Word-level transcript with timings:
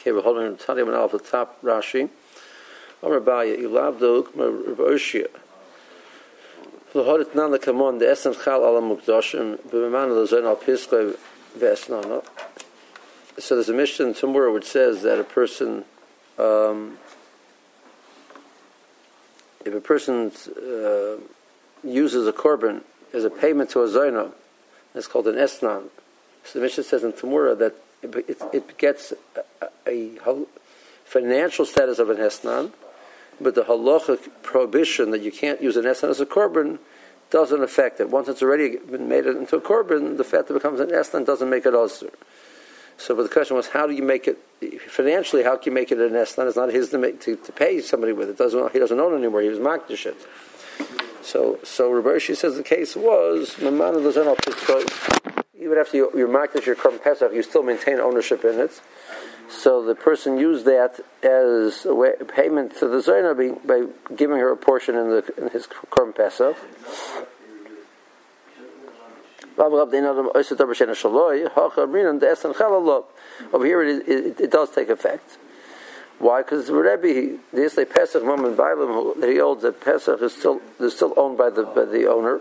Okay, 0.00 0.12
we're 0.12 0.22
holding 0.22 0.56
Tanya 0.56 0.86
Ben 0.86 0.94
Alpha 0.94 1.18
top 1.18 1.60
Rashi. 1.60 2.08
Baya, 3.02 3.54
Ilav 3.54 4.00
Duk, 4.00 4.34
Oshia. 4.34 5.26
L'horit 6.94 7.34
nan 7.34 7.50
lekamon, 7.50 7.98
the 7.98 8.34
Chal 8.42 8.64
Ala 8.64 8.80
Mukdoshim, 8.80 9.58
B'miman 9.68 10.08
L'zon 10.16 10.46
Al 10.46 10.56
V'esnana. 10.56 12.24
So 13.36 13.56
there's 13.56 13.68
a 13.68 13.74
Mishnah 13.74 14.06
in 14.06 14.14
Tumura 14.14 14.50
which 14.54 14.64
says 14.64 15.02
that 15.02 15.20
a 15.20 15.24
person, 15.24 15.84
um, 16.38 16.96
if 19.66 19.74
a 19.74 19.82
person 19.82 20.32
uh, 20.56 21.20
uses 21.86 22.26
a 22.26 22.32
korban 22.32 22.80
as 23.12 23.24
a 23.24 23.30
payment 23.30 23.68
to 23.70 23.82
a 23.82 23.86
zayna, 23.86 24.32
it's 24.94 25.06
called 25.06 25.28
an 25.28 25.34
esnan. 25.34 25.90
So 26.44 26.58
the 26.58 26.62
Mishnah 26.62 26.84
says 26.84 27.04
in 27.04 27.12
Tumura 27.12 27.58
that 27.58 27.74
it, 28.02 28.40
it, 28.52 28.78
gets 28.78 29.12
a, 29.60 29.66
a, 29.86 30.18
a, 30.26 30.46
financial 31.04 31.64
status 31.64 31.98
of 31.98 32.08
an 32.08 32.18
esnan, 32.18 32.72
but 33.40 33.54
the 33.54 33.62
halachic 33.62 34.30
prohibition 34.42 35.10
that 35.10 35.22
you 35.22 35.32
can't 35.32 35.60
use 35.60 35.76
an 35.76 35.84
esnan 35.84 36.10
as 36.10 36.20
a 36.20 36.26
korban 36.26 36.78
doesn't 37.30 37.62
affect 37.62 38.00
it. 38.00 38.10
Once 38.10 38.28
it's 38.28 38.42
already 38.42 38.76
been 38.76 39.08
made 39.08 39.26
into 39.26 39.56
a 39.56 39.60
korban, 39.60 40.16
the 40.16 40.24
fact 40.24 40.48
that 40.48 40.54
it 40.54 40.58
becomes 40.58 40.80
an 40.80 40.90
esnan 40.90 41.24
doesn't 41.26 41.50
make 41.50 41.66
it 41.66 41.74
also. 41.74 42.10
So, 42.96 43.14
but 43.14 43.22
the 43.22 43.28
question 43.28 43.56
was, 43.56 43.68
how 43.68 43.86
do 43.86 43.94
you 43.94 44.02
make 44.02 44.28
it 44.28 44.38
financially? 44.88 45.42
How 45.42 45.56
can 45.56 45.72
you 45.72 45.74
make 45.74 45.90
it 45.90 45.98
an 45.98 46.12
esnan? 46.12 46.46
It's 46.46 46.56
not 46.56 46.70
his 46.70 46.90
to, 46.90 46.98
make, 46.98 47.20
to, 47.22 47.34
to 47.36 47.52
pay 47.52 47.80
somebody 47.80 48.12
with 48.12 48.28
it. 48.28 48.36
Doesn't 48.36 48.72
he 48.72 48.78
doesn't 48.78 49.00
own 49.00 49.14
it 49.14 49.18
anymore? 49.18 49.40
He 49.40 49.48
was 49.48 49.58
makdish 49.58 50.04
it. 50.06 50.16
So, 51.22 51.58
so 51.62 51.90
Rabershi 51.90 52.36
says 52.36 52.56
the 52.56 52.62
case 52.62 52.96
was 52.96 53.56
even 55.60 55.78
after 55.78 55.96
you, 55.96 56.10
you're 56.14 56.28
makdish 56.28 56.66
your 56.66 56.74
korban 56.74 57.02
pesach, 57.02 57.32
you 57.32 57.42
still 57.42 57.62
maintain 57.62 58.00
ownership 58.00 58.44
in 58.44 58.58
it. 58.58 58.80
So 59.50 59.84
the 59.84 59.94
person 59.94 60.38
used 60.38 60.64
that 60.64 61.00
as 61.22 61.84
a 61.84 61.94
way, 61.94 62.12
payment 62.34 62.76
to 62.78 62.88
the 62.88 62.98
zayna 62.98 63.66
by, 63.66 63.86
giving 64.14 64.38
her 64.38 64.50
a 64.52 64.56
portion 64.56 64.94
in, 64.94 65.10
the, 65.10 65.34
in 65.36 65.50
his 65.50 65.66
korban 65.66 66.14
pesach. 66.14 66.56
Over 73.52 73.66
here, 73.66 73.82
it, 73.82 74.08
it, 74.08 74.40
it, 74.40 74.50
does 74.50 74.70
take 74.70 74.88
effect. 74.88 75.36
Why? 76.18 76.40
Because 76.40 76.68
the 76.68 76.74
Rebbe, 76.74 77.38
they 77.52 77.68
say 77.68 77.84
Pesach 77.84 78.24
Mammon 78.24 78.56
Bailam, 78.56 79.28
he 79.30 79.38
holds 79.38 79.62
that 79.62 79.80
Pesach 79.82 80.22
is 80.22 80.32
still 80.34 80.62
is 80.78 80.94
still 80.94 81.12
owned 81.16 81.36
by 81.36 81.50
the 81.50 81.64
by 81.64 81.84
the 81.84 82.08
owner. 82.08 82.40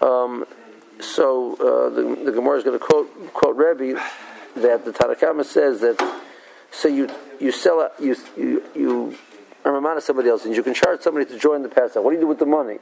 Um, 0.00 0.46
so 1.00 1.54
uh, 1.54 1.90
the, 1.90 2.24
the 2.24 2.32
Gemara 2.32 2.58
is 2.58 2.64
going 2.64 2.78
to 2.78 2.84
quote 2.84 3.32
quote 3.32 3.56
Rebbe 3.56 4.00
that 4.56 4.84
the 4.84 4.92
Tanakama 4.92 5.44
says 5.44 5.80
that 5.80 6.20
so 6.70 6.88
you 6.88 7.08
you 7.38 7.52
sell 7.52 7.80
a, 7.80 7.90
you 8.02 8.16
you 8.36 8.62
you 8.74 9.18
earn 9.64 9.76
a 9.76 9.80
man 9.80 9.96
of 9.96 10.02
somebody 10.02 10.28
else 10.28 10.44
and 10.44 10.54
you 10.54 10.62
can 10.62 10.74
charge 10.74 11.00
somebody 11.00 11.26
to 11.26 11.38
join 11.38 11.62
the 11.62 11.68
Pesach. 11.68 12.02
What 12.02 12.10
do 12.10 12.16
you 12.16 12.22
do 12.22 12.26
with 12.26 12.38
the 12.38 12.46
money? 12.46 12.78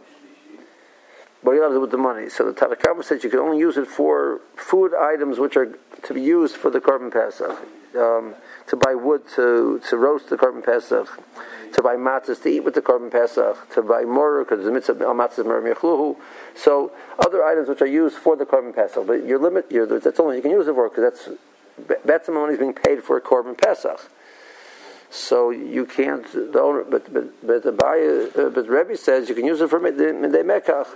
Do 1.44 1.54
you 1.54 1.68
do 1.68 1.80
with 1.80 1.90
the 1.90 1.98
money? 1.98 2.28
So 2.28 2.50
the 2.50 2.52
Tanakama 2.52 3.04
says 3.04 3.24
you 3.24 3.30
can 3.30 3.38
only 3.38 3.58
use 3.58 3.76
it 3.76 3.86
for 3.86 4.40
food 4.56 4.92
items 4.94 5.38
which 5.38 5.56
are 5.56 5.78
to 6.02 6.14
be 6.14 6.20
used 6.20 6.56
for 6.56 6.70
the 6.70 6.80
korban 6.80 7.12
Pesach. 7.12 7.58
Um, 7.96 8.34
to 8.66 8.76
buy 8.76 8.94
wood 8.94 9.22
to, 9.34 9.80
to 9.88 9.96
roast 9.96 10.28
the 10.28 10.36
korban 10.36 10.62
Pesach, 10.62 11.08
to 11.72 11.82
buy 11.82 11.96
matzahs 11.96 12.42
to 12.42 12.50
eat 12.50 12.60
with 12.60 12.74
the 12.74 12.82
korban 12.82 13.10
Pesach, 13.10 13.56
to 13.74 13.82
buy 13.82 14.02
more 14.02 14.44
because 14.44 14.62
the 14.64 14.70
mitzvah 14.70 15.04
al 15.04 15.14
matzahs 15.14 15.46
mer 15.46 16.16
So 16.54 16.92
other 17.18 17.42
items 17.42 17.68
which 17.68 17.80
are 17.80 17.86
used 17.86 18.16
for 18.16 18.36
the 18.36 18.44
korban 18.44 18.74
Pesach, 18.74 19.06
but 19.06 19.24
your 19.24 19.38
limit, 19.38 19.70
your, 19.72 19.86
that's 19.86 20.20
only 20.20 20.36
you 20.36 20.42
can 20.42 20.50
use 20.50 20.68
it 20.68 20.74
for 20.74 20.90
because 20.90 21.12
that's 21.12 21.38
that's 22.04 22.26
the 22.26 22.32
money 22.32 22.54
is 22.54 22.58
being 22.58 22.74
paid 22.74 23.02
for 23.02 23.16
a 23.16 23.20
korban 23.20 23.56
Pesach. 23.56 24.10
So 25.10 25.50
you 25.50 25.86
can't. 25.86 26.30
The 26.32 26.60
owner, 26.60 26.84
but 26.84 27.12
but 27.12 27.46
but 27.46 27.62
the 27.62 27.72
buyer, 27.72 28.28
uh, 28.36 28.50
but 28.50 28.68
Rebbe 28.68 28.96
says 28.96 29.28
you 29.28 29.34
can 29.34 29.46
use 29.46 29.60
it 29.60 29.70
for 29.70 29.80
midday 29.80 30.12
mekach. 30.12 30.86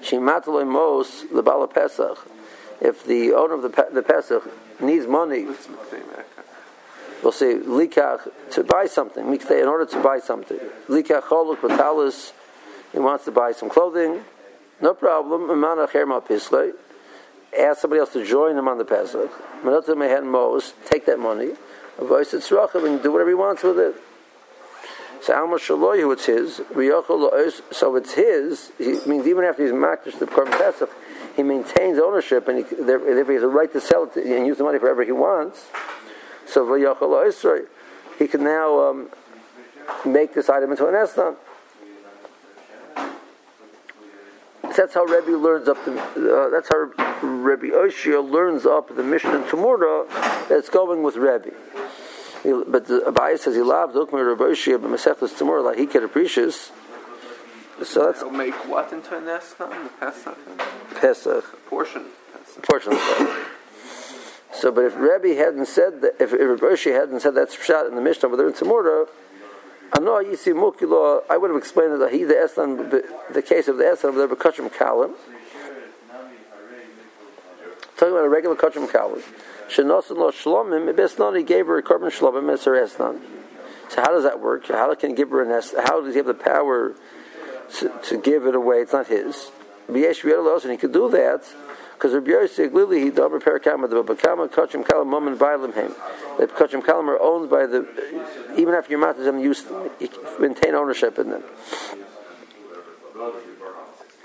Shimataloy 0.00 0.66
mos 0.66 1.24
lebala 1.32 1.72
pesach. 1.72 2.18
If 2.80 3.04
the 3.04 3.32
owner 3.32 3.54
of 3.54 3.62
the 3.62 3.88
the 3.92 4.02
pesach 4.02 4.42
needs 4.80 5.06
money, 5.06 5.46
we'll 7.22 7.32
say 7.32 7.54
likach 7.54 8.28
to 8.50 8.64
buy 8.64 8.86
something. 8.86 9.24
In 9.24 9.68
order 9.68 9.86
to 9.86 10.02
buy 10.02 10.18
something, 10.18 10.58
likach 10.88 11.22
choluk 11.22 11.58
batalis. 11.58 12.32
He 12.92 12.98
wants 12.98 13.24
to 13.24 13.32
buy 13.32 13.52
some 13.52 13.68
clothing. 13.68 14.24
No 14.80 14.94
problem. 14.94 15.50
Ask 17.56 17.80
somebody 17.80 18.00
else 18.00 18.12
to 18.12 18.24
join 18.24 18.56
him 18.56 18.68
on 18.68 18.78
the 18.78 18.84
Pesach. 18.84 19.30
Take 20.88 21.06
that 21.06 21.18
money 21.18 21.52
voice 21.98 22.34
it's 22.34 22.50
and 22.50 23.02
do 23.02 23.12
whatever 23.12 23.30
he 23.30 23.34
wants 23.34 23.62
with 23.62 23.78
it. 23.78 23.94
So 25.22 25.34
Alma 25.34 25.56
Shaloyu, 25.56 26.12
it's 26.12 26.26
his. 26.26 26.60
So 27.70 27.96
it's 27.96 28.12
his. 28.12 28.72
He 28.76 28.98
means 29.08 29.26
even 29.26 29.44
after 29.44 29.62
he's 29.62 29.72
makdish 29.72 30.18
the 30.18 30.26
Korban 30.26 30.52
Pesach, 30.52 30.90
he 31.34 31.42
maintains 31.42 31.98
ownership, 31.98 32.46
and 32.46 32.58
he, 32.58 32.64
if 32.64 33.26
he 33.26 33.34
has 33.34 33.42
a 33.42 33.48
right 33.48 33.72
to 33.72 33.80
sell 33.80 34.04
it 34.04 34.16
and 34.16 34.46
use 34.46 34.58
the 34.58 34.64
money 34.64 34.78
for 34.78 34.84
whatever 34.84 35.02
he 35.04 35.12
wants, 35.12 35.66
so 36.46 36.66
he 38.18 38.28
can 38.28 38.44
now 38.44 38.90
um, 38.90 39.08
make 40.04 40.34
this 40.34 40.50
item 40.50 40.70
into 40.70 40.86
an 40.86 40.94
esnan. 40.94 41.36
That's 44.76 44.94
how 44.94 45.04
Rebbe 45.04 45.30
learns 45.30 45.68
up 45.68 45.82
the. 45.84 45.92
Uh, 45.92 46.50
that's 46.50 46.68
how 46.68 46.90
Rebbe 47.26 47.68
Oshia 47.68 48.28
learns 48.28 48.66
up 48.66 48.94
the 48.94 49.02
Mishnah 49.02 49.36
in 49.36 49.44
that's 50.48 50.68
going 50.68 51.02
with 51.02 51.16
Rebbe. 51.16 51.52
But 52.44 52.86
the 52.86 53.00
Abai 53.06 53.38
says 53.38 53.54
he 53.54 53.62
loved 53.62 53.94
Ukmir 53.94 54.36
Raboshia, 54.36 54.80
but 54.80 54.90
Masechtas 54.90 55.30
Tamura 55.30 55.64
like 55.64 55.78
he 55.78 55.86
could 55.86 56.04
appreciate. 56.04 56.52
So 57.82 58.04
that's. 58.04 58.20
It'll 58.20 58.30
make 58.30 58.54
what 58.68 58.92
into 58.92 59.16
an 59.16 59.24
esnan? 59.24 59.84
The 59.84 59.90
Pesach. 59.98 60.38
Pesach. 60.94 61.52
A 61.52 61.56
portion. 61.68 62.04
Pesach. 62.32 62.62
portion 62.62 62.92
of 62.92 62.98
Pesach. 62.98 63.46
So, 64.52 64.70
but 64.70 64.84
if 64.84 64.96
Rebbe 64.96 65.34
hadn't 65.34 65.66
said 65.66 66.02
that, 66.02 66.16
if, 66.20 66.32
if 66.32 66.40
Raboshia 66.40 66.92
hadn't 66.92 67.20
said 67.20 67.34
that's 67.34 67.62
shot 67.64 67.86
in 67.86 67.94
the 67.94 68.02
Mishnah, 68.02 68.28
but 68.28 68.36
they're 68.36 68.48
in 68.48 68.52
Tamura. 68.52 69.08
I 69.92 70.00
know 70.00 70.18
you 70.18 70.36
see 70.36 70.50
Mukilo. 70.50 71.22
I 71.30 71.36
would 71.36 71.50
have 71.50 71.56
explained 71.56 72.00
that 72.00 72.12
he 72.12 72.24
the 72.24 72.34
Eslan, 72.34 72.90
the 73.32 73.42
case 73.42 73.68
of 73.68 73.78
the 73.78 73.84
Eslan 73.84 74.20
of 74.22 74.28
the 74.28 74.36
Kachim 74.36 74.68
Kalim. 74.70 75.14
Talking 77.96 78.12
about 78.14 78.24
a 78.24 78.28
regular 78.28 78.56
Kachim 78.56 78.88
Kalim. 78.88 79.22
Shenosan 79.68 80.16
lo 80.16 80.30
shlomim 80.30 80.92
besnan. 80.94 81.36
He 81.36 81.44
gave 81.44 81.66
her 81.66 81.78
a 81.78 81.82
korban 81.82 82.10
shlomim 82.10 82.52
as 82.52 82.64
her 82.64 82.72
esnan. 82.72 83.20
So 83.88 84.00
how 84.00 84.10
does 84.10 84.24
that 84.24 84.40
work? 84.40 84.66
How 84.66 84.92
can 84.94 85.10
he 85.10 85.16
give 85.16 85.30
her 85.30 85.42
an 85.42 85.50
es? 85.50 85.72
How 85.72 86.00
does 86.00 86.14
he 86.14 86.18
have 86.18 86.26
the 86.26 86.34
power 86.34 86.94
to, 87.78 87.92
to 88.04 88.18
give 88.18 88.46
it 88.46 88.54
away? 88.54 88.78
It's 88.78 88.92
not 88.92 89.06
his. 89.06 89.50
And 89.86 89.96
he 89.96 90.76
could 90.76 90.92
do 90.92 91.10
that 91.10 91.44
because 91.92 92.14
Rabbi 92.14 92.30
Yosef 92.30 92.72
Glili 92.72 93.04
he 93.04 93.10
davar 93.10 93.40
perakama 93.40 93.88
the 93.88 94.02
bakama 94.02 94.48
kachim 94.48 94.84
kalam 94.84 95.06
moment 95.06 95.38
bailim 95.38 95.74
him. 95.74 95.94
The 96.38 96.46
kachim 96.46 96.82
kalam 96.82 97.08
are 97.08 97.20
owned 97.20 97.50
by 97.50 97.66
the 97.66 97.86
even 98.56 98.74
after 98.74 98.90
your 98.90 99.00
mouth 99.00 99.18
is 99.18 99.26
you 99.26 100.20
maintain 100.40 100.74
ownership 100.74 101.18
in 101.18 101.30
them. 101.30 101.42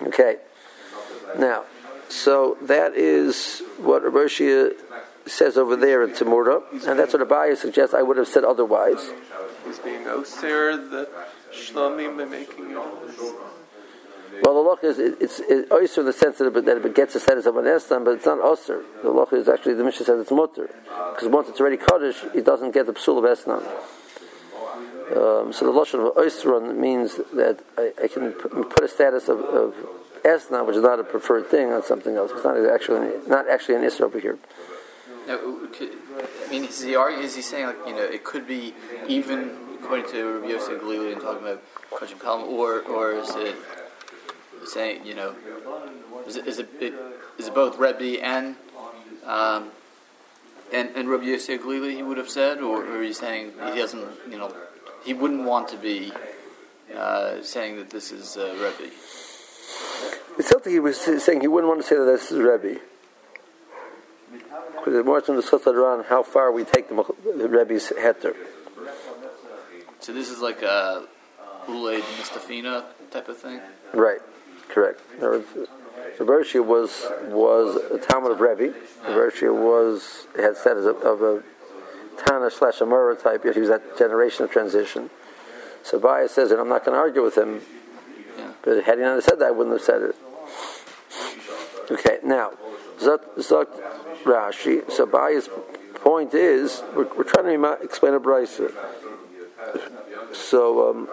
Okay, 0.02 0.38
now 1.38 1.66
so 2.10 2.58
that 2.64 2.96
is 2.96 3.62
what 3.78 4.04
Rabbi 4.04 4.28
says 5.26 5.58
over 5.58 5.76
there 5.76 6.04
in 6.04 6.12
Timurah, 6.12 6.64
and 6.88 7.00
that's 7.00 7.14
what 7.14 7.28
Abaya 7.28 7.56
suggests. 7.56 7.94
I 7.94 8.02
would 8.02 8.18
have 8.18 8.28
said 8.28 8.44
otherwise. 8.44 9.12
He's 9.66 9.80
being 9.80 10.04
osir 10.06 10.90
the 10.90 11.10
shlomim 11.54 12.18
by 12.18 12.26
making 12.26 12.76
well, 14.44 14.54
the 14.54 14.70
loch 14.70 14.84
is 14.84 15.00
it's, 15.00 15.42
it's 15.42 15.72
oyster 15.72 16.02
in 16.02 16.08
the 16.08 16.14
sense 16.14 16.38
that 16.38 16.48
it, 16.48 16.66
that 16.66 16.78
it 16.78 16.96
gets 16.96 17.14
the 17.14 17.20
status 17.20 17.46
of 17.46 17.58
an 17.58 17.66
estam, 17.66 18.06
but 18.06 18.12
it's 18.12 18.26
not 18.26 18.40
osir. 18.40 18.84
The 19.02 19.10
loch 19.10 19.34
is 19.34 19.50
actually 19.50 19.74
the 19.74 19.84
Mishnah 19.84 20.06
says 20.06 20.22
it's 20.22 20.32
mutter 20.32 20.70
because 21.14 21.28
once 21.28 21.50
it's 21.50 21.60
already 21.60 21.78
kaddish, 21.78 22.24
it 22.34 22.46
doesn't 22.46 22.72
get 22.72 22.86
the 22.86 22.94
psul 22.94 23.18
of 23.18 23.26
estam. 23.26 23.64
Um, 25.10 25.52
so 25.52 25.66
the 25.66 25.72
lashon 25.72 26.08
of 26.08 26.18
oyster 26.18 26.60
means 26.62 27.16
that 27.34 27.60
I, 27.78 27.92
I, 28.04 28.08
can 28.08 28.32
put 28.32 28.84
a 28.84 28.88
status 28.88 29.28
of, 29.28 29.40
of 29.40 29.76
esna, 30.24 30.66
which 30.66 30.76
is 30.76 30.84
not 30.84 31.00
a 31.00 31.04
preferred 31.04 31.48
thing, 31.48 31.72
on 31.72 31.84
something 31.84 32.16
else. 32.16 32.32
It's 32.34 32.44
not 32.44 32.58
actually 32.58 33.12
not 33.28 33.48
actually 33.50 33.76
an 33.76 33.82
isra 33.82 34.02
over 34.02 34.20
here. 34.20 34.38
Now, 35.28 35.38
I 35.38 36.50
mean, 36.50 36.66
is 36.66 36.82
he 36.82 36.96
arguing, 36.96 37.24
is 37.24 37.36
he 37.36 37.42
saying 37.42 37.68
like 37.68 37.78
you 37.88 37.94
know 37.94 38.04
it 38.04 38.24
could 38.24 38.48
be 38.48 38.74
even 39.08 39.52
according 39.82 40.12
to 40.12 40.40
Rabbi 40.40 40.52
Yosef 40.52 40.82
Galili 40.82 41.14
and 41.14 41.22
talking 41.22 41.44
about 41.44 41.64
Kachim 41.92 42.18
Kalam, 42.18 42.48
or 42.48 42.82
or 42.82 43.14
is 43.14 43.30
it 43.36 43.56
saying 44.66 45.06
you 45.06 45.16
know 45.16 45.36
is 46.28 46.36
it 46.36 46.48
is 46.48 46.60
it, 46.60 46.70
it 46.80 46.94
is 47.38 47.48
it 47.48 47.54
both 47.54 47.78
Rebbe 47.78 48.24
and 48.24 48.56
um, 49.26 49.72
and 50.74 50.90
and 50.96 51.10
Rabbi 51.10 51.26
Yosef 51.26 51.62
Galili 51.62 51.96
he 51.96 52.04
would 52.04 52.18
have 52.18 52.30
said, 52.30 52.60
or, 52.60 52.86
or 52.86 53.04
he's 53.04 53.20
saying 53.20 53.54
he 53.74 53.80
doesn't 53.80 54.06
you 54.30 54.38
know 54.38 54.54
he 55.06 55.14
wouldn't 55.14 55.44
want 55.44 55.70
to 55.70 55.78
be 55.78 56.12
uh, 56.96 57.42
saying 57.42 57.78
that 57.78 57.90
this 57.90 58.12
is 58.12 58.36
uh, 58.38 58.56
Rebbe. 58.56 58.92
It's 60.40 60.48
something 60.48 60.72
he 60.72 60.80
was 60.80 60.98
saying 60.98 61.42
he 61.42 61.48
wouldn't 61.48 61.68
want 61.68 61.82
to 61.82 61.88
say 61.88 61.98
that 61.98 62.06
this 62.06 62.32
is 62.32 62.40
Rebbe. 62.40 62.80
Because 64.32 64.94
the 64.94 65.04
more 65.04 65.20
to 65.20 65.36
discuss 65.36 65.66
later 65.66 65.86
on 65.86 66.06
how 66.06 66.24
far 66.24 66.52
we 66.54 66.64
take 66.64 66.88
the, 66.88 66.96
the 67.38 67.50
Rebbe's 67.50 67.92
heter. 67.92 68.36
So 70.00 70.14
this 70.14 70.30
is 70.30 70.40
like 70.40 70.62
a 70.62 71.06
Ulay 71.68 72.00
Mustafina 72.00 72.86
type 73.12 73.28
of 73.28 73.38
thing? 73.38 73.60
Right, 73.94 74.22
correct. 74.70 75.02
The 75.20 75.44
Bershia 76.20 76.66
was 76.66 77.06
was 77.28 77.76
a 77.92 77.98
Talmud 77.98 78.32
of 78.32 78.40
Rebbe. 78.40 78.74
Bershia 79.04 79.54
was 79.54 80.26
had 80.38 80.56
status 80.56 80.86
of, 80.86 80.98
of 81.02 81.22
a 81.22 81.44
Tana 82.26 82.50
slash 82.50 82.80
Amora 82.80 83.22
type. 83.22 83.44
He 83.44 83.60
was 83.60 83.68
that 83.68 83.98
generation 83.98 84.46
of 84.46 84.52
transition. 84.52 85.10
So 85.84 86.00
Baya 86.00 86.30
says, 86.30 86.52
and 86.52 86.62
I'm 86.62 86.70
not 86.70 86.86
going 86.86 86.96
to 86.96 87.00
argue 87.00 87.24
with 87.24 87.38
him, 87.38 87.62
Yeah. 88.38 88.52
but 88.62 88.84
had 88.86 88.98
he 88.98 89.04
not 89.04 89.22
said 89.24 89.40
that, 89.40 89.48
I 89.48 89.52
wouldn't 89.52 89.76
have 89.76 89.86
said 89.86 90.02
it. 90.02 90.16
Okay, 91.92 92.20
now, 92.24 92.52
Zot, 93.00 93.24
Rashi, 94.24 94.92
so 94.92 95.06
Baya's 95.06 95.50
point 95.96 96.34
is, 96.34 96.84
we're, 96.96 97.08
we're 97.16 97.24
trying 97.24 97.46
to 97.46 97.84
explain 97.84 98.14
a 98.14 98.20
brisa. 98.20 98.72
So, 100.34 100.90
um, 100.90 101.10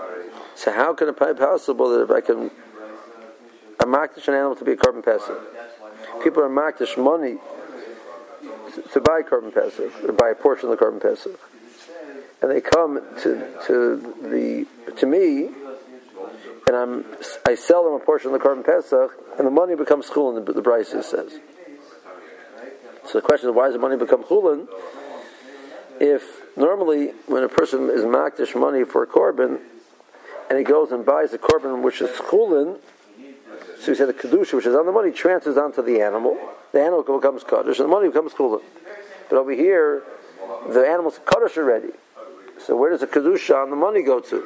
so 0.54 0.72
how 0.72 0.92
can 0.92 1.08
it 1.08 1.18
be 1.18 1.32
possible 1.34 1.88
that 1.90 2.02
if 2.02 2.10
I 2.10 2.20
can, 2.20 2.50
I 3.80 3.84
makdish 3.84 4.28
an 4.28 4.34
animal 4.34 4.56
to 4.56 4.64
be 4.64 4.72
a 4.72 4.76
korban 4.76 5.02
passive? 5.02 5.38
People 6.22 6.42
are 6.42 6.50
makdish 6.50 7.02
money 7.02 7.38
to, 8.74 8.82
to 8.82 9.00
buy 9.00 9.22
korban 9.22 9.54
passive, 9.54 9.94
or 10.04 10.12
buy 10.12 10.30
a 10.30 10.34
portion 10.34 10.68
of 10.68 10.78
the 10.78 10.84
korban 10.84 11.00
passive. 11.00 11.38
And 12.42 12.50
they 12.50 12.60
come 12.60 13.00
to, 13.22 13.48
to 13.66 14.14
the, 14.22 14.66
to 14.92 15.06
me, 15.06 15.48
and 16.66 16.74
I'm, 16.74 17.04
I 17.44 17.54
sell 17.54 17.84
them 17.84 17.92
a 17.94 18.04
portion 18.04 18.32
of 18.32 18.40
the 18.40 18.46
korban 18.46 18.64
pesach, 18.64 19.12
and 19.38 19.46
the 19.46 19.50
money 19.50 19.76
becomes 19.76 20.10
chulin. 20.10 20.44
The, 20.44 20.52
the 20.52 20.62
Brisa 20.62 21.02
says. 21.04 21.38
So 23.06 23.20
the 23.20 23.22
question 23.22 23.48
is, 23.48 23.54
why 23.54 23.66
does 23.66 23.74
the 23.74 23.78
money 23.78 23.96
become 23.96 24.24
chulin? 24.24 24.66
If 26.00 26.22
normally, 26.56 27.12
when 27.26 27.44
a 27.44 27.48
person 27.48 27.88
is 27.88 28.02
makdish 28.02 28.58
money 28.58 28.84
for 28.84 29.04
a 29.04 29.06
korban, 29.06 29.60
and 30.50 30.58
he 30.58 30.64
goes 30.64 30.90
and 30.90 31.06
buys 31.06 31.32
a 31.32 31.38
korban 31.38 31.82
which 31.82 32.00
is 32.00 32.10
chulin, 32.10 32.78
so 33.78 33.92
he 33.92 33.94
said 33.94 34.08
the 34.08 34.14
kedusha, 34.14 34.54
which 34.54 34.66
is 34.66 34.74
on 34.74 34.86
the 34.86 34.92
money, 34.92 35.12
transfers 35.12 35.56
onto 35.56 35.82
the 35.82 36.00
animal. 36.00 36.36
The 36.72 36.80
animal 36.80 37.02
becomes 37.02 37.44
kaddish, 37.44 37.78
and 37.78 37.86
the 37.86 37.92
money 37.92 38.08
becomes 38.08 38.32
chulin. 38.32 38.62
But 39.30 39.36
over 39.38 39.52
here, 39.52 40.02
the 40.68 40.84
animal's 40.86 41.20
kaddish 41.24 41.56
already. 41.56 41.90
So 42.58 42.76
where 42.76 42.90
does 42.90 43.00
the 43.00 43.06
kedusha 43.06 43.62
on 43.62 43.70
the 43.70 43.76
money 43.76 44.02
go 44.02 44.18
to? 44.18 44.44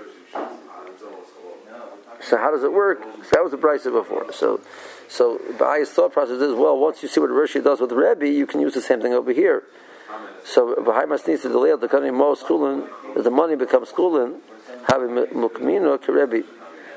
So 2.23 2.37
how 2.37 2.51
does 2.51 2.65
it 2.65 2.73
work? 2.73 3.03
So 3.03 3.31
that 3.33 3.43
was 3.43 3.51
the 3.51 3.59
price 3.59 3.87
of 3.87 3.95
before. 3.95 4.33
So, 4.33 4.61
so 5.09 5.39
Ba'ay's 5.53 5.91
thought 5.91 6.13
process 6.13 6.41
is 6.41 6.55
well. 6.55 6.79
Once 6.79 7.03
you 7.03 7.09
see 7.09 7.21
what 7.21 7.31
Rashi 7.31 7.63
does 7.63 7.81
with 7.81 7.93
Rebbe, 7.93 8.29
you 8.29 8.47
can 8.47 8.61
use 8.61 8.75
the 8.75 8.83
same 8.83 9.01
thing 9.01 9.15
over 9.15 9.33
here. 9.33 9.63
So 10.45 10.75
Ba'ay 10.75 11.09
must 11.09 11.27
needs 11.27 11.43
to 11.43 11.49
delay 11.49 11.75
the 11.77 11.89
coming 11.89 12.15
most 12.15 12.43
schooling 12.43 12.87
the 13.17 13.31
money 13.31 13.57
becomes 13.57 13.89
schooling. 13.89 14.41
Having 14.89 15.11
mukmino 15.11 15.99
kerebi. 15.99 16.45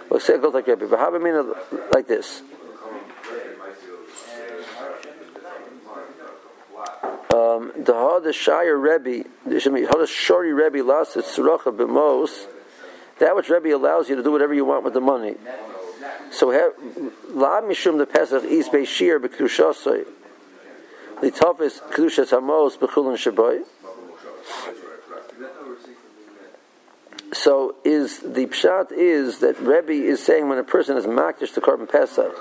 Well, 0.09 0.19
say 0.19 0.35
it 0.35 0.41
goes 0.41 0.53
like 0.53 0.67
Rebbe, 0.67 0.87
but 0.87 1.91
like 1.91 2.07
this. 2.07 2.41
Um, 7.33 7.71
the 7.75 7.93
Hada 7.93 8.33
Shire 8.33 8.77
Rebbe, 8.77 9.27
the 9.45 9.55
Hada 9.55 10.05
Shori 10.05 10.55
Rebbe 10.55 10.85
lost 10.85 11.17
its 11.17 11.35
Suracha 11.37 11.75
b'mos. 11.75 12.47
That 13.19 13.35
which 13.35 13.49
Rebbe 13.49 13.75
allows 13.75 14.09
you 14.09 14.15
to 14.15 14.23
do 14.23 14.31
whatever 14.31 14.53
you 14.53 14.65
want 14.65 14.83
with 14.83 14.93
the 14.93 15.01
money. 15.01 15.35
So 16.31 16.47
La 17.29 17.61
Mishum 17.61 17.97
the 17.97 18.05
Pesach 18.05 18.43
is 18.43 18.69
Beishir 18.69 19.19
b'Kedushasoi. 19.19 20.05
Litofis 21.21 21.79
Kedushas 21.91 22.31
Hamos 22.31 22.77
b'Chulin 22.77 23.17
Shaboy. 23.17 23.63
So 27.33 27.75
is 27.83 28.19
the 28.19 28.45
pshat 28.45 28.91
is 28.91 29.39
that 29.39 29.59
Rebbe 29.59 29.91
is 29.91 30.23
saying 30.23 30.49
when 30.49 30.59
a 30.59 30.63
person 30.63 30.97
is 30.97 31.05
makdish 31.05 31.53
to 31.55 31.61
korban 31.61 31.89
pesach, 31.89 32.35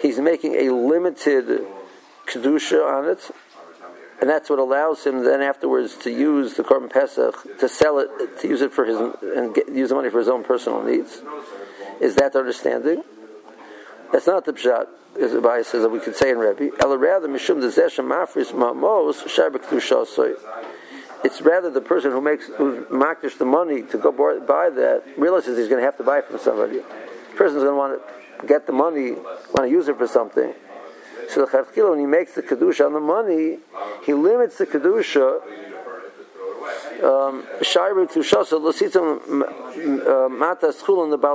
he's 0.00 0.18
making 0.20 0.54
a 0.54 0.72
limited 0.72 1.66
kedusha 2.26 2.86
on 2.86 3.08
it, 3.08 3.30
and 4.20 4.30
that's 4.30 4.48
what 4.48 4.58
allows 4.58 5.04
him 5.04 5.24
then 5.24 5.42
afterwards 5.42 5.94
to 5.96 6.10
use 6.10 6.54
the 6.54 6.62
korban 6.62 6.90
pesach 6.90 7.58
to 7.58 7.68
sell 7.68 7.98
it, 7.98 8.08
to 8.40 8.48
use 8.48 8.62
it 8.62 8.72
for 8.72 8.84
his 8.84 8.96
and 9.36 9.54
get, 9.54 9.68
use 9.68 9.90
the 9.90 9.94
money 9.94 10.08
for 10.08 10.18
his 10.18 10.28
own 10.28 10.42
personal 10.42 10.82
needs. 10.82 11.20
Is 12.00 12.14
that 12.16 12.32
the 12.32 12.38
understanding? 12.38 13.02
That's 14.12 14.26
not 14.26 14.44
the 14.44 14.52
pshat. 14.52 14.86
As 15.20 15.32
the 15.32 15.40
Bible 15.40 15.64
says 15.64 15.82
that 15.82 15.88
we 15.88 15.98
could 15.98 16.14
say 16.14 16.30
in 16.30 16.38
Rebbe, 16.38 16.70
Ela 16.80 16.98
rather 16.98 17.28
mishum 17.28 17.60
dezeshem 17.60 18.06
mafris 18.06 18.52
mamos 18.52 19.22
It's 21.24 21.40
rather 21.40 21.70
the 21.70 21.80
person 21.80 22.10
who 22.10 22.20
makes 22.20 22.46
who 22.46 22.84
makdish 22.86 23.38
the 23.38 23.46
money 23.46 23.82
to 23.82 23.98
go 23.98 24.12
buy 24.12 24.70
that 24.70 25.04
realizes 25.16 25.58
he's 25.58 25.68
going 25.68 25.80
to 25.80 25.86
have 25.86 25.96
to 25.96 26.04
buy 26.04 26.20
from 26.20 26.38
somebody. 26.38 26.78
The 26.78 27.36
person's 27.36 27.62
going 27.62 27.72
to 27.72 27.76
want 27.76 28.02
to 28.40 28.46
get 28.46 28.66
the 28.66 28.72
money, 28.72 29.12
want 29.12 29.62
to 29.62 29.70
use 29.70 29.88
it 29.88 29.96
for 29.96 30.06
something. 30.06 30.54
So 31.28 31.44
the 31.44 31.90
when 31.90 31.98
he 31.98 32.06
makes 32.06 32.34
the 32.34 32.42
Kedusha 32.42 32.86
on 32.86 32.92
the 32.92 33.00
money, 33.00 33.58
he 34.04 34.14
limits 34.14 34.58
the 34.58 34.66
Kedusha 34.66 35.42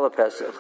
Pesach. 0.10 0.56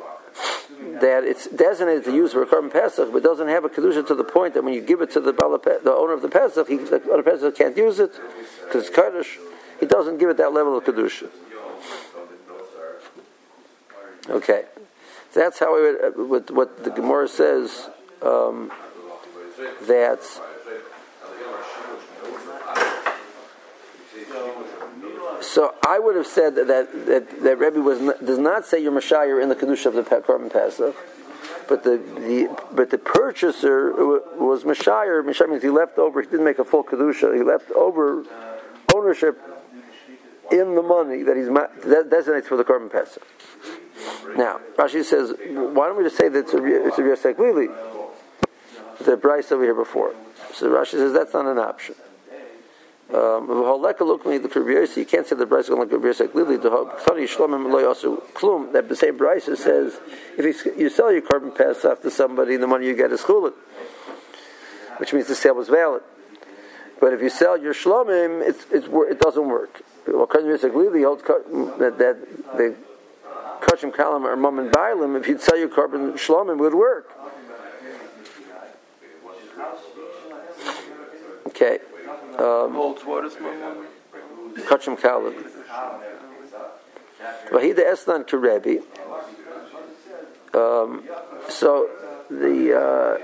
That 1.01 1.23
it's 1.23 1.47
designated 1.47 2.05
to 2.05 2.13
use 2.13 2.33
for 2.33 2.43
a 2.43 2.45
korban 2.45 2.71
Pesach, 2.71 3.11
but 3.11 3.23
doesn't 3.23 3.47
have 3.47 3.65
a 3.65 3.69
Kedusha 3.69 4.05
to 4.07 4.15
the 4.15 4.23
point 4.23 4.53
that 4.53 4.63
when 4.63 4.73
you 4.73 4.81
give 4.81 5.01
it 5.01 5.11
to 5.11 5.19
the, 5.19 5.33
Bala, 5.33 5.59
the 5.59 5.91
owner 5.91 6.13
of 6.13 6.21
the 6.21 6.29
Pesach, 6.29 6.67
he, 6.67 6.77
the 6.77 7.01
owner 7.03 7.19
of 7.19 7.25
the 7.25 7.31
Pesach 7.31 7.55
can't 7.55 7.77
use 7.77 7.99
it 7.99 8.11
because 8.65 8.87
it's 8.87 8.95
Kaddish. 8.95 9.39
He 9.79 9.85
doesn't 9.85 10.17
give 10.17 10.29
it 10.29 10.37
that 10.37 10.53
level 10.53 10.77
of 10.77 10.83
Kedusha. 10.83 11.29
Okay. 14.29 14.65
So 15.31 15.39
that's 15.39 15.59
how 15.59 15.75
we 15.75 15.81
would, 15.81 16.03
uh, 16.03 16.09
what, 16.23 16.51
what 16.51 16.83
the 16.83 16.91
Gemara 16.91 17.27
says. 17.27 17.89
Um, 18.21 18.71
that 19.87 20.21
so 25.41 25.75
I 25.85 25.99
would 25.99 26.15
have 26.15 26.27
said 26.27 26.55
that 26.55 26.67
that, 26.67 27.05
that, 27.07 27.43
that 27.43 27.59
Rebbe 27.59 27.81
was 27.81 27.99
not, 27.99 28.23
does 28.25 28.37
not 28.37 28.65
say 28.65 28.81
you're 28.81 28.91
Mashayir 28.91 29.41
in 29.41 29.49
the 29.49 29.55
kedusha 29.55 29.87
of 29.87 29.93
the 29.95 30.03
Korban 30.03 30.51
Pesach, 30.51 30.95
but 31.67 31.83
the, 31.83 31.97
the 31.97 32.57
but 32.71 32.89
the 32.89 32.97
purchaser 32.97 33.91
was 33.91 34.63
Mashayir. 34.63 35.23
Mashayir 35.23 35.49
means 35.49 35.63
he 35.63 35.69
left 35.69 35.97
over. 35.97 36.21
He 36.21 36.29
didn't 36.29 36.45
make 36.45 36.59
a 36.59 36.63
full 36.63 36.83
kedusha. 36.83 37.35
He 37.35 37.43
left 37.43 37.71
over 37.71 38.23
ownership 38.93 39.39
in 40.51 40.75
the 40.75 40.83
money 40.83 41.23
that 41.23 41.35
he's 41.35 41.47
that 41.47 42.07
designates 42.09 42.47
for 42.47 42.57
the 42.57 42.63
Korban 42.63 42.91
Pesach. 42.91 43.25
Now 44.35 44.59
Rashi 44.77 45.03
says, 45.03 45.33
why 45.39 45.87
don't 45.87 45.97
we 45.97 46.03
just 46.03 46.17
say 46.17 46.29
that 46.29 46.39
it's 46.39 46.53
a 46.53 47.11
it's 47.13 47.25
a? 47.25 47.90
The 49.05 49.17
Brisa 49.17 49.53
over 49.53 49.63
here 49.63 49.75
before. 49.75 50.13
So 50.53 50.69
Rashi 50.69 50.91
says 50.91 51.13
that's 51.13 51.33
not 51.33 51.45
an 51.45 51.57
option. 51.57 51.95
Um, 53.13 53.49
you 53.49 55.05
can't 55.05 55.27
say 55.27 55.35
the 55.35 55.45
Brisa 55.45 55.59
is 55.59 55.69
going 55.69 55.89
to 55.89 55.97
look 55.97 56.21
at 56.21 56.35
Lili. 56.35 56.57
That 56.57 56.71
the 58.87 58.95
same 58.95 59.17
Brisa 59.17 59.57
says 59.57 59.99
if 60.37 60.65
you, 60.77 60.89
sell 60.89 61.11
your 61.11 61.21
korban 61.21 61.55
pass 61.55 61.83
off 61.83 62.01
to 62.03 62.11
somebody, 62.11 62.55
the 62.55 62.67
money 62.67 62.87
you 62.87 62.95
get 62.95 63.11
is 63.11 63.21
chulin, 63.21 63.53
which 64.97 65.11
means 65.11 65.27
the 65.27 65.35
sale 65.35 65.55
was 65.55 65.67
valid. 65.67 66.03
But 67.01 67.13
if 67.13 67.21
you 67.21 67.29
sell 67.29 67.57
your 67.57 67.73
shlomim, 67.73 68.47
it's, 68.47 68.65
it's, 68.71 68.87
it 68.87 69.19
doesn't 69.19 69.47
work. 69.47 69.81
Well, 70.07 70.27
holds 70.27 71.23
that, 71.23 71.97
that 71.97 72.17
the 72.55 72.75
kashim 73.61 73.91
kalam 73.91 74.23
or 74.23 74.35
mum 74.35 74.59
and 74.59 74.71
bailim, 74.71 75.19
if 75.19 75.27
you'd 75.27 75.41
sell 75.41 75.57
your 75.57 75.69
korban 75.69 76.13
shlomim, 76.13 76.59
would 76.59 76.75
work. 76.75 77.09
Okay. 81.61 81.77
Um, 82.39 82.73
Kachim 84.65 84.99
Kalib. 84.99 85.35
Vahida 87.51 87.85
Esnan 87.85 88.25
to 88.25 88.37
Rebbe. 88.39 88.81
Um, 90.55 91.07
so 91.49 91.87
the 92.31 92.73
uh, 92.75 93.17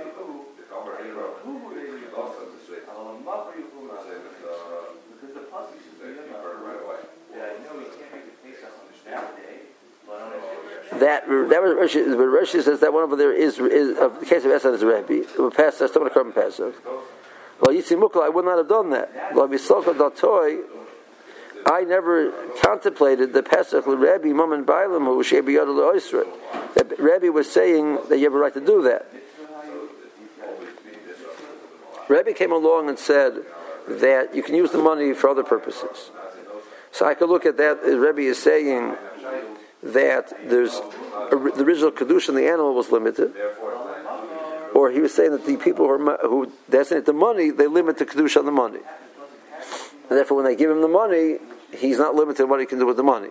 that 10.99 11.27
that 11.27 11.27
was 11.27 11.73
Rashi, 11.73 12.05
but 12.05 12.23
Rashi 12.23 12.61
says 12.61 12.81
that 12.81 12.93
one 12.93 13.03
over 13.03 13.15
there 13.15 13.33
is 13.33 13.57
is 13.57 13.97
of 13.97 14.19
the 14.19 14.25
case 14.27 14.45
of 14.45 14.51
Esnan 14.51 14.75
is 14.75 14.83
Rebbe. 14.83 15.25
We 15.41 15.49
pass 15.49 15.79
that's 15.79 15.93
someone 15.93 16.11
to 16.11 16.13
come 16.13 16.31
passive. 16.31 16.79
I 17.65 18.29
would 18.29 18.45
not 18.45 18.57
have 18.57 18.69
done 18.69 18.91
that. 18.91 19.11
I 21.65 21.83
never 21.83 22.31
contemplated 22.61 23.33
the 23.33 23.43
Pesach 23.43 23.85
Rebbe 23.85 24.27
Mum 24.27 24.53
and 24.53 24.65
Bailam 24.65 25.05
who 25.05 25.17
was 25.17 25.29
That 25.29 26.95
Rabbi 26.97 27.29
was 27.29 27.51
saying 27.51 27.99
that 28.09 28.17
you 28.17 28.25
have 28.25 28.33
a 28.33 28.37
right 28.37 28.53
to 28.53 28.61
do 28.61 28.83
that. 28.83 29.05
Rabbi 32.07 32.31
came 32.33 32.51
along 32.51 32.89
and 32.89 32.97
said 32.97 33.43
that 33.87 34.33
you 34.33 34.43
can 34.43 34.55
use 34.55 34.71
the 34.71 34.77
money 34.77 35.13
for 35.13 35.29
other 35.29 35.43
purposes. 35.43 36.11
So 36.91 37.05
I 37.05 37.15
could 37.15 37.29
look 37.29 37.45
at 37.45 37.57
that. 37.57 37.79
Rabbi 37.83 38.21
is 38.21 38.41
saying 38.41 38.95
that 39.83 40.33
there's 40.49 40.79
the 41.29 41.63
original 41.63 41.91
kedusha 41.91 42.29
in 42.29 42.35
the 42.35 42.47
animal 42.47 42.73
was 42.73 42.91
limited, 42.91 43.33
or 44.77 44.91
he 44.91 44.99
was 44.99 45.11
saying 45.11 45.31
that 45.31 45.43
the 45.43 45.57
people 45.57 45.87
who, 45.87 46.07
are, 46.07 46.17
who 46.21 46.51
designate 46.69 47.07
the 47.07 47.13
money 47.13 47.49
they 47.49 47.65
limit 47.65 47.97
the 47.97 48.05
kedusha 48.05 48.37
on 48.37 48.45
the 48.45 48.51
money, 48.51 48.81
and 50.07 50.17
therefore 50.17 50.37
when 50.37 50.45
they 50.45 50.55
give 50.55 50.69
him 50.69 50.81
the 50.81 50.87
money, 50.87 51.39
he's 51.75 51.97
not 51.97 52.13
limited 52.13 52.45
what 52.47 52.59
he 52.59 52.67
can 52.67 52.77
do 52.77 52.85
with 52.85 52.95
the 52.95 53.03
money. 53.03 53.29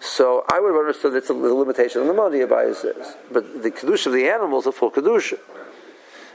So 0.00 0.44
I 0.48 0.60
would 0.60 0.68
have 0.68 0.76
understood 0.76 1.14
it's 1.14 1.28
a 1.28 1.34
limitation 1.34 2.02
on 2.02 2.06
the 2.06 2.14
money, 2.14 2.38
Abaye 2.38 2.74
says. 2.74 3.16
But 3.32 3.64
the 3.64 3.72
kedusha 3.72 4.06
of 4.06 4.12
the 4.12 4.28
animals 4.28 4.64
is 4.64 4.68
a 4.68 4.72
full 4.72 4.92
kedusha. 4.92 5.38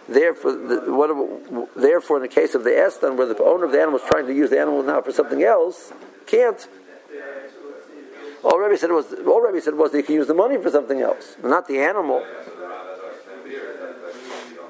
Therefore, 0.10 0.52
the, 0.52 0.94
what, 0.94 1.76
therefore, 1.76 2.18
in 2.18 2.24
the 2.24 2.28
case 2.28 2.56
of 2.56 2.66
the 2.66 2.72
estan, 2.72 3.16
where 3.16 3.26
the 3.26 3.42
owner 3.42 3.64
of 3.64 3.72
the 3.72 3.82
animal 3.82 4.00
is 4.00 4.06
trying 4.06 4.28
to 4.28 4.34
use 4.34 4.50
the 4.50 4.60
animal 4.60 4.84
now 4.84 5.02
for 5.02 5.14
something 5.14 5.42
else, 5.44 5.94
can't. 6.28 6.68
All 8.44 8.60
Rebbe 8.60 8.78
said 8.78 8.92
was 8.92 9.12
all 9.26 9.42
Rebbe 9.42 9.60
said 9.62 9.74
was 9.76 9.92
that 9.92 9.98
you 9.98 10.04
can 10.04 10.16
use 10.16 10.28
the 10.28 10.36
money 10.36 10.62
for 10.62 10.70
something 10.70 11.00
else, 11.02 11.38
not 11.42 11.68
the 11.68 11.80
animal. 11.80 12.22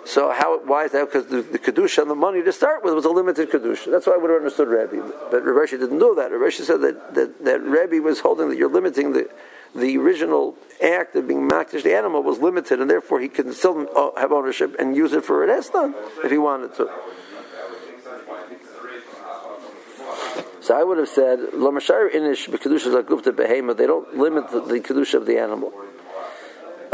So 0.05 0.31
how? 0.31 0.59
Why 0.59 0.85
is 0.85 0.91
that? 0.91 1.11
Because 1.11 1.25
the, 1.25 1.41
the 1.41 1.57
kedusha 1.57 2.03
and 2.03 2.11
the 2.11 2.15
money 2.15 2.43
to 2.43 2.53
start 2.53 2.83
with 2.83 2.93
was 2.93 3.05
a 3.05 3.09
limited 3.09 3.49
kedusha. 3.49 3.89
That's 3.89 4.05
why 4.05 4.13
I 4.13 4.17
would 4.17 4.29
have 4.29 4.37
understood 4.37 4.67
Rebbe. 4.67 5.11
But 5.31 5.43
Rebbe 5.43 5.67
didn't 5.67 5.97
do 5.97 6.13
that. 6.15 6.31
Rebbe 6.31 6.51
said 6.51 6.81
that, 6.81 7.15
that 7.15 7.43
that 7.43 7.61
Rebbe 7.63 8.03
was 8.03 8.19
holding 8.19 8.49
that 8.49 8.57
you're 8.57 8.69
limiting 8.69 9.13
the 9.13 9.29
the 9.73 9.97
original 9.97 10.55
act 10.81 11.15
of 11.15 11.27
being 11.27 11.49
makdish 11.49 11.81
the 11.81 11.95
animal 11.95 12.21
was 12.21 12.37
limited, 12.37 12.79
and 12.79 12.89
therefore 12.89 13.19
he 13.19 13.27
can 13.27 13.51
still 13.51 13.87
uh, 13.95 14.19
have 14.19 14.31
ownership 14.31 14.75
and 14.77 14.95
use 14.95 15.11
it 15.11 15.25
for 15.25 15.43
an 15.43 15.49
estan 15.49 15.95
if 16.23 16.29
he 16.29 16.37
wanted 16.37 16.75
to. 16.75 16.87
So 20.61 20.75
I 20.79 20.83
would 20.83 20.99
have 20.99 21.09
said, 21.09 21.39
"Lamashar 21.53 22.11
inish 22.13 22.47
b'kedusha 22.47 23.03
zakufta 23.03 23.31
behema." 23.31 23.75
They 23.75 23.87
don't 23.87 24.17
limit 24.17 24.49
the, 24.51 24.61
the 24.61 24.79
kedusha 24.79 25.15
of 25.15 25.25
the 25.25 25.39
animal. 25.39 25.73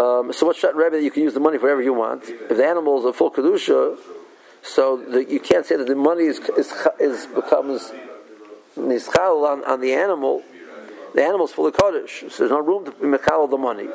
Um, 0.01 0.34
so 0.34 0.48
what's 0.48 0.62
that 0.62 0.75
Rebbe 0.75 0.98
that 0.98 1.03
you 1.03 1.12
can 1.12 1.24
use 1.24 1.34
the 1.34 1.39
money 1.39 1.58
for 1.58 1.63
whatever 1.63 1.84
you 1.84 1.93
want? 1.93 2.24
If 2.24 2.58
the 2.58 2.65
animal 2.65 3.00
is 3.00 3.05
a 3.05 3.13
full 3.13 3.29
kedusha, 3.29 3.98
so 4.63 4.98
the, 4.98 5.24
you 5.25 5.39
can't 5.39 5.65
say 5.65 5.75
that 5.75 5.88
the 5.88 5.96
money 5.96 6.24
is, 6.24 6.39
is, 6.58 6.74
is 7.00 7.27
becomes 7.27 7.91
nischal 8.75 9.48
on, 9.48 9.63
on 9.65 9.81
the 9.81 9.93
animal 9.93 10.43
the 11.13 11.24
animal's 11.24 11.51
fully 11.51 11.72
kaddish, 11.72 12.24
so 12.29 12.38
there's 12.39 12.51
no 12.51 12.62
room 12.62 12.86
to 12.86 12.91
mechal 12.91 13.50
the 13.50 13.58
money. 13.58 13.88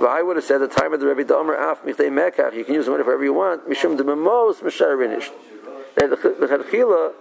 But 0.00 0.08
I 0.08 0.22
would 0.22 0.36
have 0.36 0.44
said 0.44 0.58
the 0.58 0.68
time 0.68 0.92
of 0.92 1.00
the 1.00 1.06
Rebbe 1.06 1.24
Domer 1.24 1.54
Af 1.54 1.84
Michdei 1.84 2.08
Mekach, 2.10 2.54
you 2.54 2.64
can 2.64 2.74
use 2.74 2.86
the 2.86 2.90
money 2.90 3.04
for 3.04 3.10
whatever 3.10 3.24
you 3.24 3.34
want. 3.34 3.68
Mishum 3.68 3.96
de 3.96 4.04
Memos 4.04 4.60
Misharinish. 4.60 5.30
The 5.94 6.06
Chedchila, 6.06 7.12